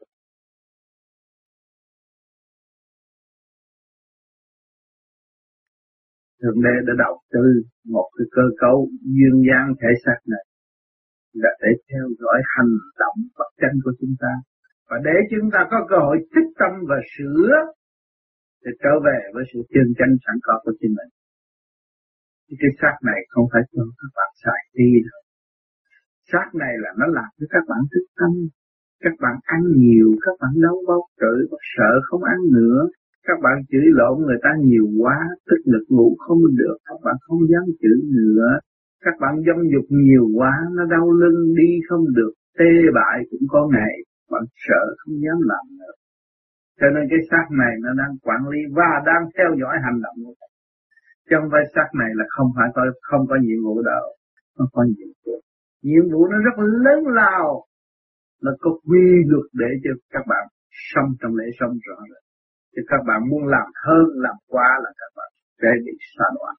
[6.41, 10.50] Thượng Đế đã đầu tư một cái cơ cấu duyên dáng thể xác này
[11.34, 14.34] là để theo dõi hành động bất tranh của chúng ta
[14.89, 17.50] và để chúng ta có cơ hội thích tâm và sửa
[18.63, 21.12] để trở về với sự chân chánh sẵn có của chính mình.
[22.46, 25.22] Thì cái xác này không phải cho các bạn xài đi đâu.
[26.32, 28.32] Xác này là nó làm cho các bạn thích tâm.
[29.04, 31.39] Các bạn ăn nhiều, các bạn đau bóc chửi,
[31.76, 32.80] sợ không ăn nữa.
[33.28, 35.17] Các bạn chửi lộn người ta nhiều quá,
[35.48, 38.50] tức lực ngủ không được, các bạn không dám chửi nữa.
[39.05, 43.45] Các bạn dâm dục nhiều quá, nó đau lưng đi không được, tê bại cũng
[43.49, 43.93] có ngày
[44.31, 45.93] bạn sợ không dám làm nữa.
[46.79, 50.17] Cho nên cái xác này nó đang quản lý và đang theo dõi hành động
[50.25, 50.51] của bạn.
[51.29, 54.05] Trong vai xác này là không phải có không có nhiệm vụ đâu,
[54.55, 55.35] không có nhiệm vụ.
[55.87, 57.65] Nhiệm vụ nó rất lớn lao,
[58.41, 60.45] là có quy luật để cho các bạn
[60.91, 62.23] sống trong lễ sống rõ rệt.
[62.73, 66.55] Thì các bạn muốn làm hơn, làm quá là các bạn sẽ bị xa đoạn.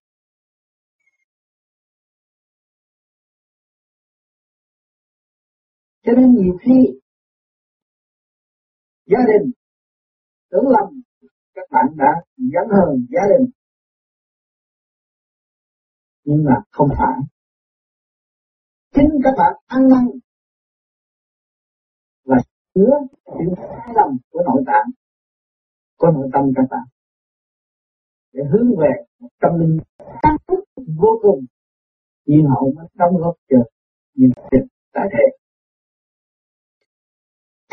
[6.05, 7.01] Cho nên nhiều khi
[9.07, 9.53] gia đình
[10.51, 11.03] tưởng lầm,
[11.55, 13.51] các bạn đã dẫn hơn gia đình.
[16.25, 17.19] Nhưng mà không phải.
[18.95, 20.05] Chính các bạn ăn năn
[22.25, 22.37] và
[22.75, 22.93] chứa
[23.27, 24.91] những sai lầm của nội tạng,
[25.97, 26.87] của nội tâm các bạn,
[28.33, 29.79] để hướng về một tâm linh
[30.77, 31.45] vô cùng
[32.27, 33.57] nhiên hậu mới đóng góp cho
[34.15, 35.42] những việc tại thể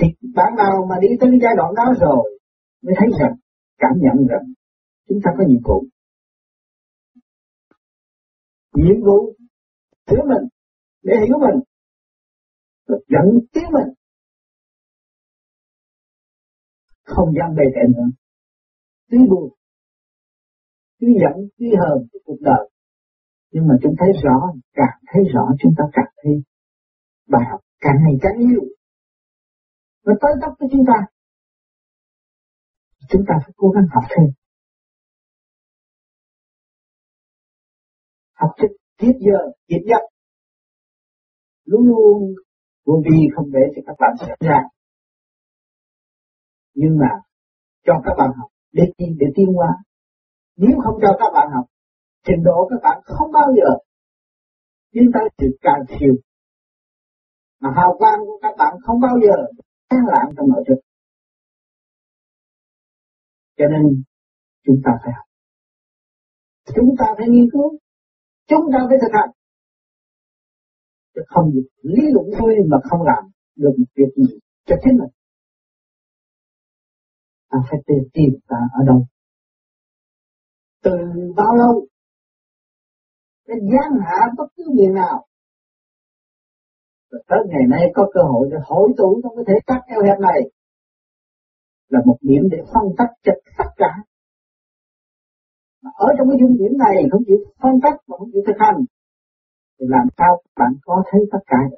[0.02, 2.40] thì bạn nào mà đi tới giai đoạn đó rồi,
[2.84, 3.36] mới thấy rằng
[3.78, 4.54] cảm nhận rằng
[5.08, 5.84] chúng ta có nhiệm vụ.
[8.74, 9.36] Nhiệm vụ
[10.08, 10.48] sửa mình,
[11.04, 11.60] để hiểu mình
[12.88, 13.94] rồi dẫn tiến mình.
[17.04, 18.10] Không dám bề tệ nữa.
[19.10, 19.54] Tuy buồn,
[21.00, 22.70] tuy giận, tuy hờn của cuộc đời,
[23.52, 26.34] nhưng mà chúng thấy rõ, càng thấy rõ chúng ta càng thấy
[27.28, 28.62] bài học càng ngày càng nhiều
[30.06, 31.06] nó tới tóc với chúng ta.
[33.10, 34.26] Chúng ta phải cố gắng học thêm.
[38.34, 40.02] Học thức tiết giờ tiết nhập
[41.66, 42.34] luôn luôn
[42.86, 44.60] vô vi không để cho các bạn xảy ra.
[46.74, 47.10] Nhưng mà
[47.86, 49.70] cho các bạn học để để tiến hóa.
[50.56, 51.66] Nếu không cho các bạn học,
[52.24, 53.70] trình độ các bạn không bao giờ
[54.92, 56.14] tiến tới sự càng siêu
[57.62, 59.36] mà hào quang của các bạn không bao giờ
[59.90, 60.80] sáng lạng trong nội thức
[63.60, 64.04] cho nên,
[64.66, 65.26] chúng ta phải học.
[66.76, 67.80] Chúng ta phải nghiên cứu.
[68.48, 69.32] Chúng ta phải thực hành.
[71.16, 73.24] Chứ không được lý luận thôi mà không làm
[73.56, 75.12] được một việc gì cho chính mình.
[77.50, 77.80] Ta phải
[78.14, 79.06] tìm ta ở đâu.
[80.84, 80.92] Từ
[81.36, 81.88] bao lâu?
[83.48, 85.26] Cái gian hạ bất cứ người nào
[87.12, 90.02] rồi tới ngày nay có cơ hội để hội tụ trong cái thể xác eo
[90.04, 90.40] hẹp này.
[91.90, 93.92] Là một điểm để phân tách cho tất cả.
[95.84, 98.58] Mà ở trong cái dung điểm này không chỉ phân tách mà không chỉ thực
[98.60, 98.78] hành,
[99.80, 101.78] thì làm sao bạn có thấy tất cả được?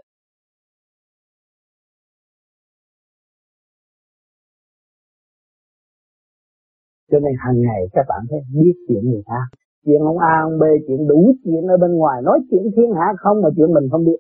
[7.12, 9.40] Cho nên hàng ngày các bạn phải biết chuyện người ta.
[9.86, 12.22] Chuyện ông A, ông B, chuyện đủ chuyện ở bên ngoài.
[12.24, 14.20] Nói chuyện thiên hạ không mà chuyện mình không biết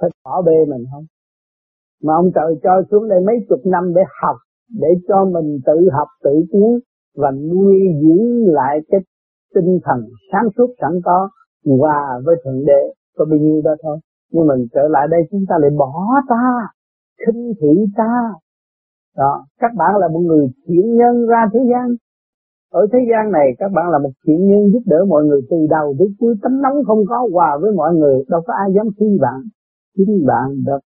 [0.00, 1.04] phải bỏ bê mình không?
[2.02, 4.36] Mà ông trời cho xuống đây mấy chục năm để học,
[4.80, 6.78] để cho mình tự học, tự tiến
[7.16, 9.00] và nuôi dưỡng lại cái
[9.54, 10.00] tinh thần
[10.32, 11.28] sáng suốt sẵn có
[11.78, 12.92] hòa với thượng đế.
[13.16, 13.98] Có bao nhiêu đó thôi.
[14.32, 15.92] Nhưng mình trở lại đây chúng ta lại bỏ
[16.28, 16.44] ta,
[17.26, 18.32] khinh thị ta.
[19.16, 21.96] Đó, các bạn là một người thiện nhân ra thế gian.
[22.72, 25.56] Ở thế gian này các bạn là một thiện nhân giúp đỡ mọi người từ
[25.70, 26.34] đầu đến cuối.
[26.42, 28.24] Tấm nóng không có, hòa với mọi người.
[28.28, 29.40] Đâu có ai dám khi bạn
[29.98, 30.80] chính bạn được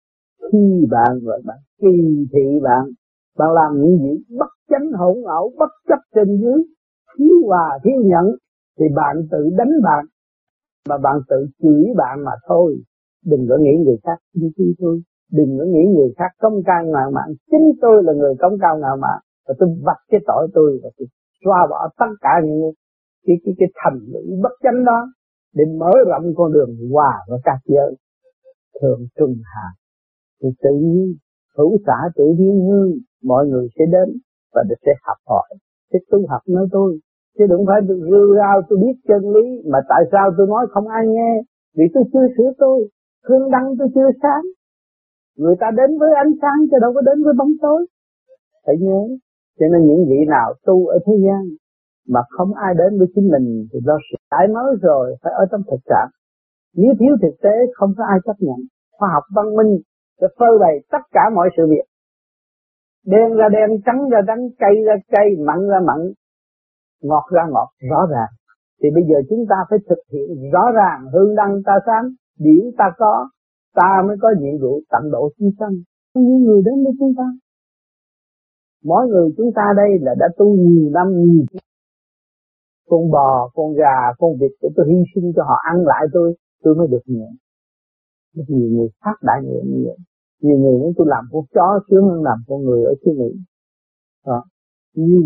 [0.52, 2.84] khi bạn rồi bạn kỳ thị bạn
[3.38, 6.64] bạn làm những gì bất chánh hỗn ẩu bất chấp trên dưới,
[7.18, 8.26] thiếu hòa, thiếu nhận
[8.80, 10.06] thì bạn tự đánh bạn.
[10.90, 12.76] Mà bạn tự chửi bạn mà thôi.
[13.26, 15.02] Đừng có nghĩ người khác như khi tôi.
[15.32, 17.30] Đừng có nghĩ người khác công cao ngạo mạn.
[17.52, 19.20] Chính tôi là người công cao ngạo mạn.
[19.48, 21.08] Và tôi vạch cái tội tôi và tôi
[21.46, 22.72] xóa bỏ tất cả những
[23.28, 25.08] cái cái cái thành lũy bất chánh đó
[25.54, 27.96] để mở rộng con đường hòa và các giới
[28.82, 29.68] thường trung hạ.
[30.44, 31.16] Thì tự nhiên,
[31.58, 32.92] hữu xã tự nhiên hương
[33.24, 34.18] mọi người sẽ đến
[34.54, 35.50] và sẽ học hỏi.
[35.94, 37.00] Sẽ tu học nói tôi,
[37.38, 40.68] chứ đừng phải tôi rêu rao tôi biết chân lý mà tại sao tôi nói
[40.70, 41.42] không ai nghe.
[41.78, 42.88] Vì tôi chưa sửa tôi
[43.28, 44.44] hương đăng tôi chưa sáng.
[45.38, 47.86] Người ta đến với ánh sáng chứ đâu có đến với bóng tối.
[48.66, 49.02] Phải nhớ,
[49.60, 51.42] cho nên những vị nào tu ở thế gian
[52.08, 55.46] mà không ai đến với chính mình thì do sự tái mới rồi, phải ở
[55.52, 56.10] trong thực trạng
[56.74, 58.60] nếu thiếu thực tế, không có ai chấp nhận.
[58.92, 59.82] Khoa học văn minh
[60.22, 61.86] sẽ phơi bày tất cả mọi sự việc.
[63.06, 66.00] Đen ra đen, trắng ra trắng, cây ra cây, mặn ra mặn,
[67.02, 68.32] ngọt ra ngọt, rõ ràng.
[68.84, 72.06] Thì bây giờ chúng ta phải thực hiện rõ ràng hương đăng ta sáng,
[72.40, 73.30] điển ta có,
[73.76, 75.74] ta mới có nhiệm vụ tận độ chúng sanh.
[76.16, 77.24] Những người đến với chúng ta.
[78.84, 81.46] Mỗi người chúng ta đây là đã tu nhiều năm nhiều
[82.92, 86.36] con bò, con gà, con vịt để tôi hy sinh cho họ ăn lại tôi
[86.64, 87.28] tôi mới được nhẹ
[88.34, 89.98] rất nhiều người phát đại nguyện như vậy.
[90.42, 93.30] Nhiều người muốn tôi làm con chó sướng hơn làm con người ở xứ Mỹ.
[94.24, 94.44] Ờ, đó.
[94.96, 95.22] nhiều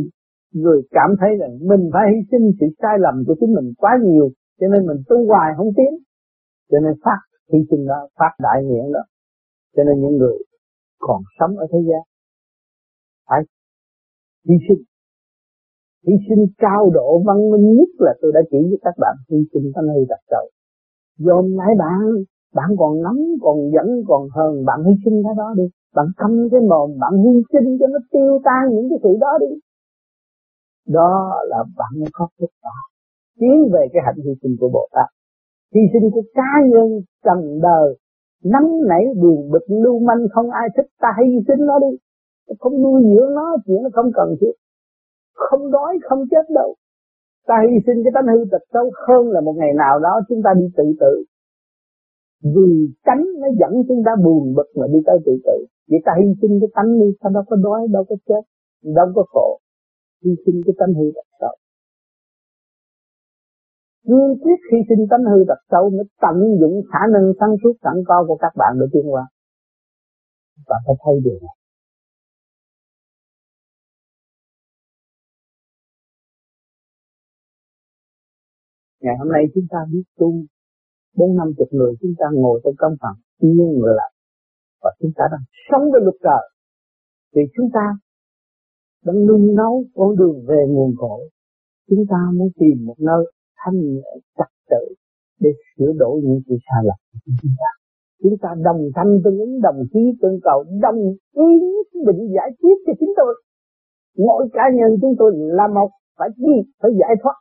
[0.52, 3.92] người cảm thấy rằng mình phải hy sinh sự sai lầm của chính mình quá
[4.06, 5.94] nhiều, cho nên mình tu hoài không tiến.
[6.72, 7.20] Cho nên phát
[7.54, 9.04] hy sinh đó phát đại nguyện đó.
[9.76, 10.38] Cho nên những người
[11.00, 12.02] còn sống ở thế gian
[13.30, 13.42] phải
[14.48, 14.84] hy sinh.
[16.08, 19.38] Hy sinh cao độ văn minh nhất là tôi đã chỉ với các bạn, hy
[19.54, 20.52] sinh thanh hư đặc trời
[21.18, 22.24] dồn lại bạn
[22.56, 25.64] bạn còn nóng còn dẫn còn hờn bạn hy sinh cái đó đi.
[25.96, 29.32] Bạn câm cái mồm bạn hy sinh cho nó tiêu tan những cái sự đó
[29.42, 29.52] đi.
[30.88, 32.78] Đó là bạn có kết quả,
[33.40, 35.10] tiến về cái hạnh hy sinh của Bồ Tát.
[35.76, 37.98] Hy sinh của cá nhân trần đời.
[38.44, 41.98] Nắm nảy buồn bực lưu manh không ai thích ta hy sinh nó đi.
[42.60, 44.52] Không nuôi dưỡng nó chuyện nó không cần thiết.
[45.36, 46.76] Không đói không chết đâu
[47.48, 50.42] ta hy sinh cái tánh hư tật xấu hơn là một ngày nào đó chúng
[50.46, 51.14] ta đi tự tử.
[52.56, 52.70] Vì
[53.04, 55.58] cánh nó dẫn chúng ta buồn bực mà đi tới tự tử.
[55.90, 58.44] Vậy ta hy sinh cái tánh đi sao đâu có đói, đâu có chết,
[58.98, 59.60] đâu có khổ.
[60.24, 61.56] Hy sinh cái tánh hư tật xấu.
[64.08, 67.74] Cương quyết hy sinh tánh hư tật xấu mới tận dụng khả năng sáng suốt
[67.84, 69.28] sẵn có của các bạn để tiến qua
[70.68, 71.56] và phải thấy điều này
[79.06, 80.30] ngày hôm nay chúng ta biết tu.
[81.18, 84.14] Bốn năm chục người chúng ta ngồi trong căn phòng, yên lặng.
[84.82, 86.44] Và chúng ta đang sống với luật trời.
[87.34, 87.86] Vì chúng ta
[89.06, 91.30] đang nung nấu con đường về nguồn cội.
[91.90, 93.24] Chúng ta muốn tìm một nơi
[93.60, 94.84] thanh nhẹ trật tự
[95.40, 97.70] để sửa đổi những sự sai lầm của chúng ta.
[98.24, 101.02] Chúng ta đồng thanh tương ứng, đồng chí tương cầu, đồng
[101.34, 101.50] ý
[102.08, 103.34] định giải quyết cho chính tôi.
[104.18, 107.36] Mỗi cá nhân chúng tôi là một, phải gì phải giải thoát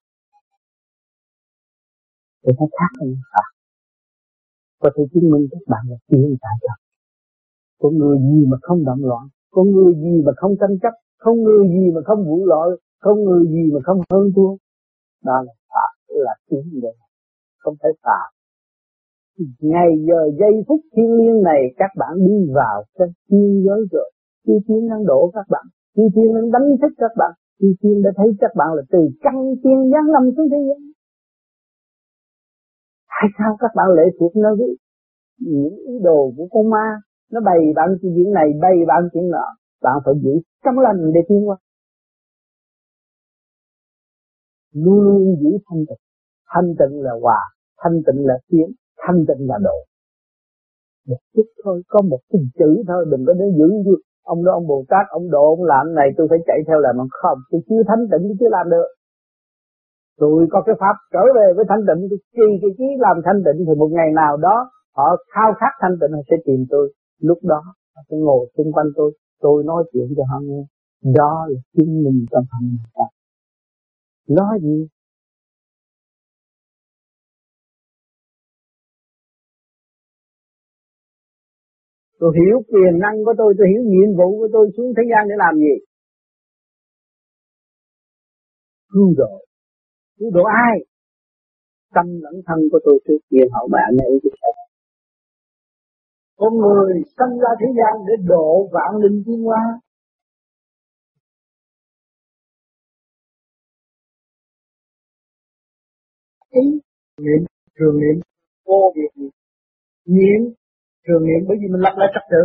[2.45, 3.49] thì nó khác hơn Phật
[4.83, 6.79] có thể chứng minh các bạn là tiên tại thật
[7.81, 11.43] Có người gì mà không động loạn, Có người gì mà không tranh chấp không
[11.43, 12.71] người gì mà không vũ lợi
[13.01, 14.53] không người gì mà không hơn thua.
[15.25, 16.93] Đó là Phật là tiếng đề
[17.59, 18.35] không phải Phật
[19.61, 24.11] ngày giờ giây phút thiên liêng này, các bạn đi vào cái thiên giới rồi.
[24.47, 25.67] Chư thiên đang đổ các bạn
[25.97, 27.33] chư thiên đang đánh thức các bạn.
[27.61, 30.94] Chư thiên đã thấy các bạn là từ căn tiên giáng lâm xuống thế gian
[33.15, 34.57] tại sao các bạn lệ thuộc nơi
[35.39, 36.87] những ý đồ của con ma,
[37.33, 39.47] nó bày bạn chuyện này, bày bạn chuyện nọ.
[39.83, 41.57] Bạn phải giữ trong lành để tiến qua
[44.75, 46.03] luôn luôn giữ thanh tịnh.
[46.55, 47.41] Thanh tịnh là hòa,
[47.83, 48.69] thanh tịnh là tiến,
[49.07, 49.79] thanh tịnh là độ.
[51.09, 54.53] Một chút thôi, có một cái chữ thôi, đừng có để giữ như ông đó
[54.53, 56.97] ông bồ tát, ông độ ông làm này, tôi phải chạy theo làm.
[57.11, 58.89] Không, tôi chưa thanh tịnh, tôi chưa làm được
[60.17, 63.41] tôi có cái pháp trở về với thanh tịnh tôi trì cái chí làm thanh
[63.45, 64.57] tịnh thì một ngày nào đó
[64.97, 66.95] họ khao khát thanh tịnh họ sẽ tìm tôi.
[67.29, 67.61] Lúc đó,
[67.95, 70.63] họ sẽ ngồi xung quanh tôi tôi nói chuyện cho họ nghe.
[71.19, 73.05] Đó là chứng minh tâm hạnh ta
[74.29, 74.89] nói gì?
[82.19, 85.29] Tôi hiểu quyền năng của tôi tôi hiểu nhiệm vụ của tôi, xuống thế gian
[85.29, 85.75] để làm gì?
[88.93, 89.45] Cứu độ
[90.19, 90.75] cứu độ ai?
[91.95, 94.49] Tâm lẫn thân của tôi trước kia, hậu bạn này tôi sẽ
[96.37, 99.81] con người sinh ra thế gian để độ vạn linh tiến hóa
[106.63, 106.65] ý,
[107.25, 107.41] niệm,
[107.79, 108.17] thường niệm,
[108.67, 109.29] vô việc gì?
[110.17, 110.41] Niệm,
[111.07, 112.43] thường niệm, bởi vì mình lập lại trật tự.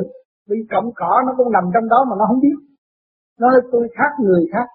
[0.49, 2.57] Vì cọng cỏ nó cũng nằm trong đó mà nó không biết.
[3.39, 4.67] Nó nói tôi khác, người khác.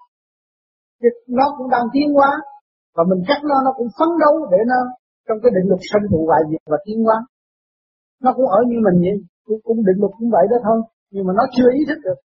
[1.27, 2.31] Nó cũng đang tiến hóa
[2.95, 4.79] và mình cắt nó nó cũng phấn đấu để nó
[5.25, 7.17] trong cái định luật sanh tụ hoại diệt và tiến hóa
[8.23, 9.15] nó cũng ở như mình vậy
[9.45, 10.77] cũng, cũng định luật cũng vậy đó thôi
[11.13, 12.19] nhưng mà nó chưa ý thức được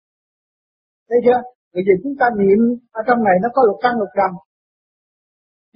[1.09, 1.41] thấy chưa
[1.73, 2.61] bởi vì chúng ta niệm
[2.99, 4.33] ở trong này nó có luật căn luật trần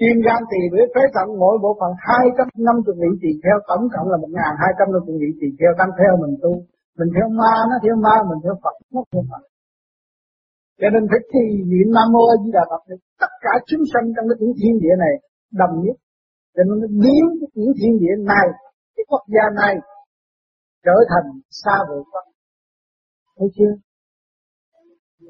[0.00, 4.06] Kim gan tỳ với phế thận mỗi bộ phận 250 vị tỳ theo tổng cộng
[4.12, 6.52] là 1250 vị tỳ theo tăng theo mình tu.
[6.98, 9.42] Mình theo ma nó theo ma mình theo Phật nó theo Phật.
[10.80, 12.82] Cho nên phải thi niệm Nam Mô A Di Đà Phật
[13.22, 15.14] tất cả chúng sanh trong cái tiểu thiên địa này
[15.60, 15.96] đồng nhất.
[16.54, 18.46] Cho nên nó biến cái tiểu thiên địa này,
[18.94, 19.74] cái quốc gia này
[20.86, 21.26] trở thành
[21.62, 22.26] xa vời Phật.
[23.38, 23.72] Thấy chưa?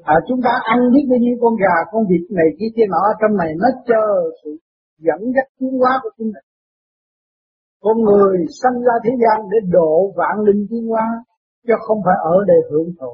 [0.03, 3.03] à, chúng ta ăn biết bao nhiêu con gà con vịt này kia kia nọ
[3.21, 4.05] trong này nó chờ
[4.43, 4.49] sự
[5.05, 6.47] dẫn dắt tiến hóa của chúng mình
[7.83, 11.07] con người sanh ra thế gian để độ vạn linh tiến hóa
[11.67, 13.13] chứ không phải ở đây hưởng thụ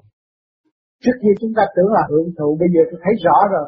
[1.04, 3.68] trước khi chúng ta tưởng là hưởng thụ, bây giờ tôi thấy rõ rồi.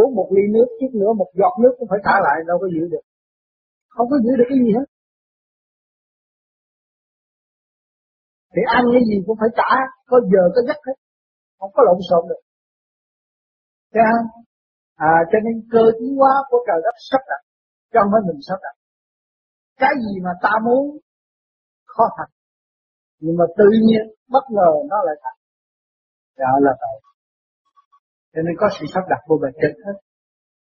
[0.00, 2.66] Uống một ly nước, chút nữa một giọt nước cũng phải trả lại, đâu có
[2.74, 3.04] giữ được.
[3.94, 4.86] Không có giữ được cái gì hết.
[8.52, 9.70] Thì ăn cái gì cũng phải trả,
[10.10, 10.96] có giờ có giấc hết.
[11.58, 12.42] Không có lộn xộn được.
[13.92, 14.28] Thấy không?
[15.10, 17.42] À cho nên cơ tiến hóa của trời đất sắp đặt
[17.92, 18.76] trong không phải mình sắp đặt.
[19.82, 20.84] Cái gì mà ta muốn,
[21.84, 22.32] khó thành.
[23.22, 24.02] Nhưng mà tự nhiên,
[24.34, 25.38] bất ngờ nó lại thành
[26.38, 26.96] đó là vậy.
[28.34, 29.96] Cho nên có sự sắp đặt của bề trên hết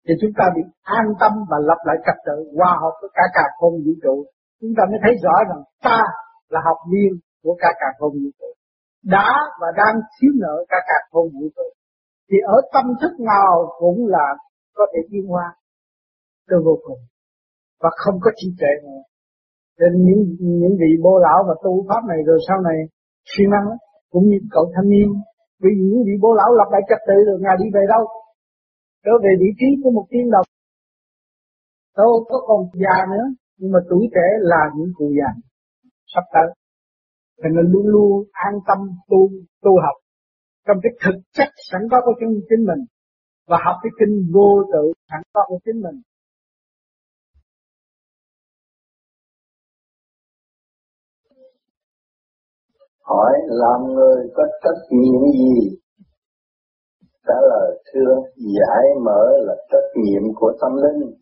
[0.07, 3.25] thì chúng ta bị an tâm và lập lại trật tự, hòa hợp với cả
[3.37, 4.17] cả không vũ trụ.
[4.61, 6.01] Chúng ta mới thấy rõ rằng ta
[6.49, 7.11] là học viên
[7.43, 8.51] của cả cả không vũ trụ.
[9.15, 9.29] Đã
[9.61, 11.69] và đang thiếu nợ cả cả không vũ trụ.
[12.29, 14.27] Thì ở tâm thức nào cũng là
[14.75, 15.47] có thể yên hoa
[16.49, 17.01] từ vô cùng.
[17.83, 19.03] Và không có chi trệ nữa.
[19.81, 20.23] Nên những
[20.61, 22.79] những vị bố lão và tu pháp này rồi sau này
[23.31, 23.67] siêng năng,
[24.11, 25.09] cũng như cậu thanh niên
[25.63, 28.03] vì những vị bố lão lập lại trật tự rồi ngài đi về đâu?
[29.05, 30.49] Trở về vị trí của một tiên đồng.
[31.97, 33.27] Đâu có còn già nữa
[33.59, 35.31] nhưng mà tuổi trẻ là những cụ già
[36.15, 36.49] sắp tới.
[37.43, 38.79] Cho nên luôn luôn an tâm
[39.09, 39.31] tu
[39.63, 39.97] tu học.
[40.67, 42.83] Trong cái thực chất sẵn có của chính, chính mình
[43.47, 45.97] và học cái kinh vô tự sẵn có của chính mình.
[53.11, 55.79] Hỏi làm người có trách nhiệm gì?
[57.27, 61.15] Trả lời, thưa, giải mở là trách nhiệm của tâm linh.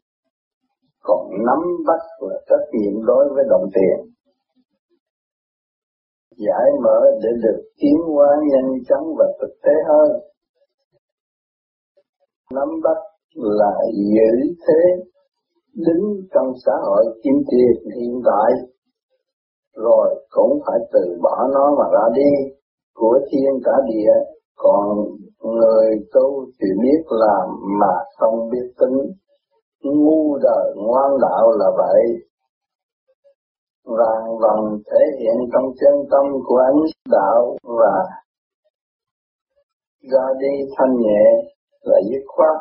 [1.02, 4.14] Còn nắm bắt là trách nhiệm đối với đồng tiền.
[6.36, 10.10] Giải mở để được tiến hóa nhanh chóng và thực tế hơn.
[12.54, 12.96] Nắm bắt
[13.34, 13.74] là
[14.14, 14.82] giữ thế,
[15.74, 16.04] đứng
[16.34, 18.73] trong xã hội kim tiền hiện tại
[19.76, 22.54] rồi, cũng phải từ bỏ nó mà ra đi.
[22.94, 24.12] Của thiên cả địa,
[24.56, 24.96] còn
[25.40, 27.48] người tu chỉ biết làm
[27.80, 28.98] mà không biết tính.
[29.82, 32.02] Ngu đời ngoan đạo là vậy.
[33.86, 38.04] Vàng vòng thể hiện trong chân tâm của ánh đạo và
[40.12, 41.24] ra đi thanh nhẹ
[41.82, 42.56] là dứt khoát,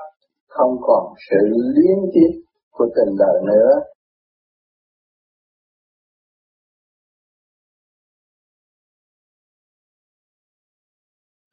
[0.50, 2.42] không còn sự liên tiếp
[2.72, 3.93] của tình đời nữa.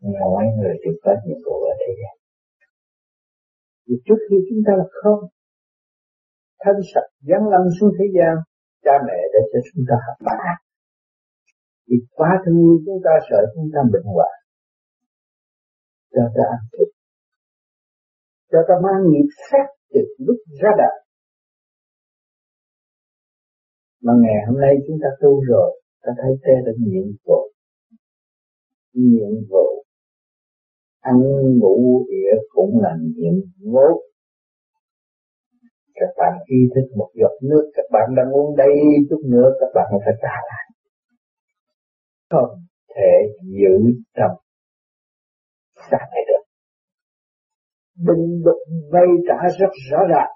[0.01, 1.92] Mỗi người đều có nhiệm vụ ở đây
[3.86, 5.20] Vì trước khi chúng ta là không,
[6.62, 8.34] Thân sạch gắn lâm xuống thế gian,
[8.84, 10.57] Cha mẹ đã cho chúng ta học bạc
[11.88, 14.36] Vì quá thương yêu chúng ta, sợ chúng ta bệnh hoạn.
[16.14, 16.88] Cho ta ăn thịt.
[18.51, 20.96] Cho ta mang nghiệp sát từ lúc ra đời.
[24.05, 27.40] Mà ngày hôm nay chúng ta tu rồi, Ta thấy thế là nhiệm vụ.
[28.92, 29.66] Nhiệm vụ
[31.01, 31.16] ăn
[31.59, 33.34] ngủ địa cũng là nhiệm
[33.72, 34.11] vụ
[36.01, 38.74] các bạn ý thức một giọt nước, các bạn đang uống đây
[39.11, 40.64] chút nữa các bạn phải trả lại.
[42.30, 42.61] Không
[42.94, 43.76] thể giữ
[44.16, 44.36] trong
[45.90, 46.44] xác này được.
[48.07, 48.61] Bình đục
[48.92, 50.32] vay trả rất rõ ràng.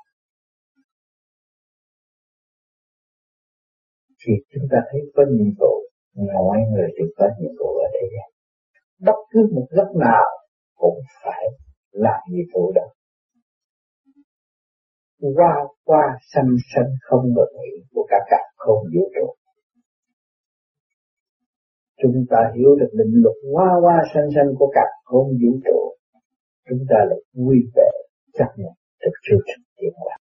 [4.26, 5.74] Thì chúng ta thấy có nhiệm vụ,
[6.34, 8.08] mọi người đều có nhiệm vụ ở đây.
[9.00, 10.24] Bất cứ một góc nào
[10.84, 11.44] cũng phải
[12.04, 12.86] làm nhiệm vụ đó.
[15.36, 15.52] Qua
[15.84, 16.04] qua
[16.34, 19.26] sanh sanh không ngừng nghỉ của cả cả không vũ trụ
[22.02, 25.80] chúng ta hiểu được định luật qua qua sanh sanh của cả không vũ trụ
[26.68, 27.90] chúng ta lại vui vẻ
[28.38, 28.72] chấp nhận
[29.04, 30.16] thực sự thực hiện quả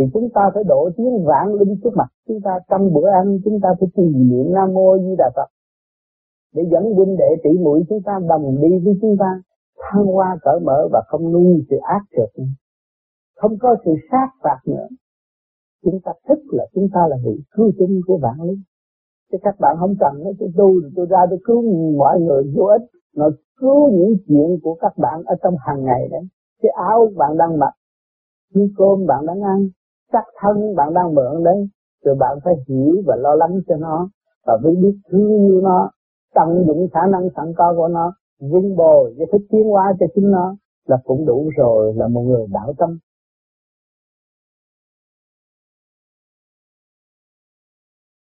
[0.00, 2.08] thì chúng ta phải độ tiếng vạn linh trước mặt.
[2.28, 5.48] Chúng ta trong bữa ăn, chúng ta phải trì niệm nam mô di đà phật.
[6.54, 9.42] Để dẫn huynh đệ tỷ muội chúng ta đồng đi với chúng ta,
[9.78, 12.44] thăng hoa cởi mở và không nuôi sự ác trượt
[13.40, 14.88] không có sự sát phạt nữa.
[15.84, 18.62] Chúng ta thích là chúng ta là vị cứu tinh của vạn linh.
[19.32, 21.62] Chứ các bạn không cần nói tôi tu tôi ra tôi cứu
[21.98, 22.82] mọi người vô ích.
[23.16, 26.22] Nó cứu những chuyện của các bạn ở trong hàng ngày đấy.
[26.62, 27.74] Cái áo bạn đang mặc,
[28.54, 29.68] cái cơm bạn đang ăn
[30.12, 31.68] chắc thân bạn đang mượn đấy,
[32.04, 34.08] rồi bạn phải hiểu và lo lắng cho nó,
[34.46, 35.90] và phải biết thương yêu nó,
[36.34, 40.06] tận dụng khả năng sẵn có của nó, vun bồi để thích tiến hóa cho
[40.14, 40.56] chính nó
[40.86, 42.98] là cũng đủ rồi, là một người đạo tâm.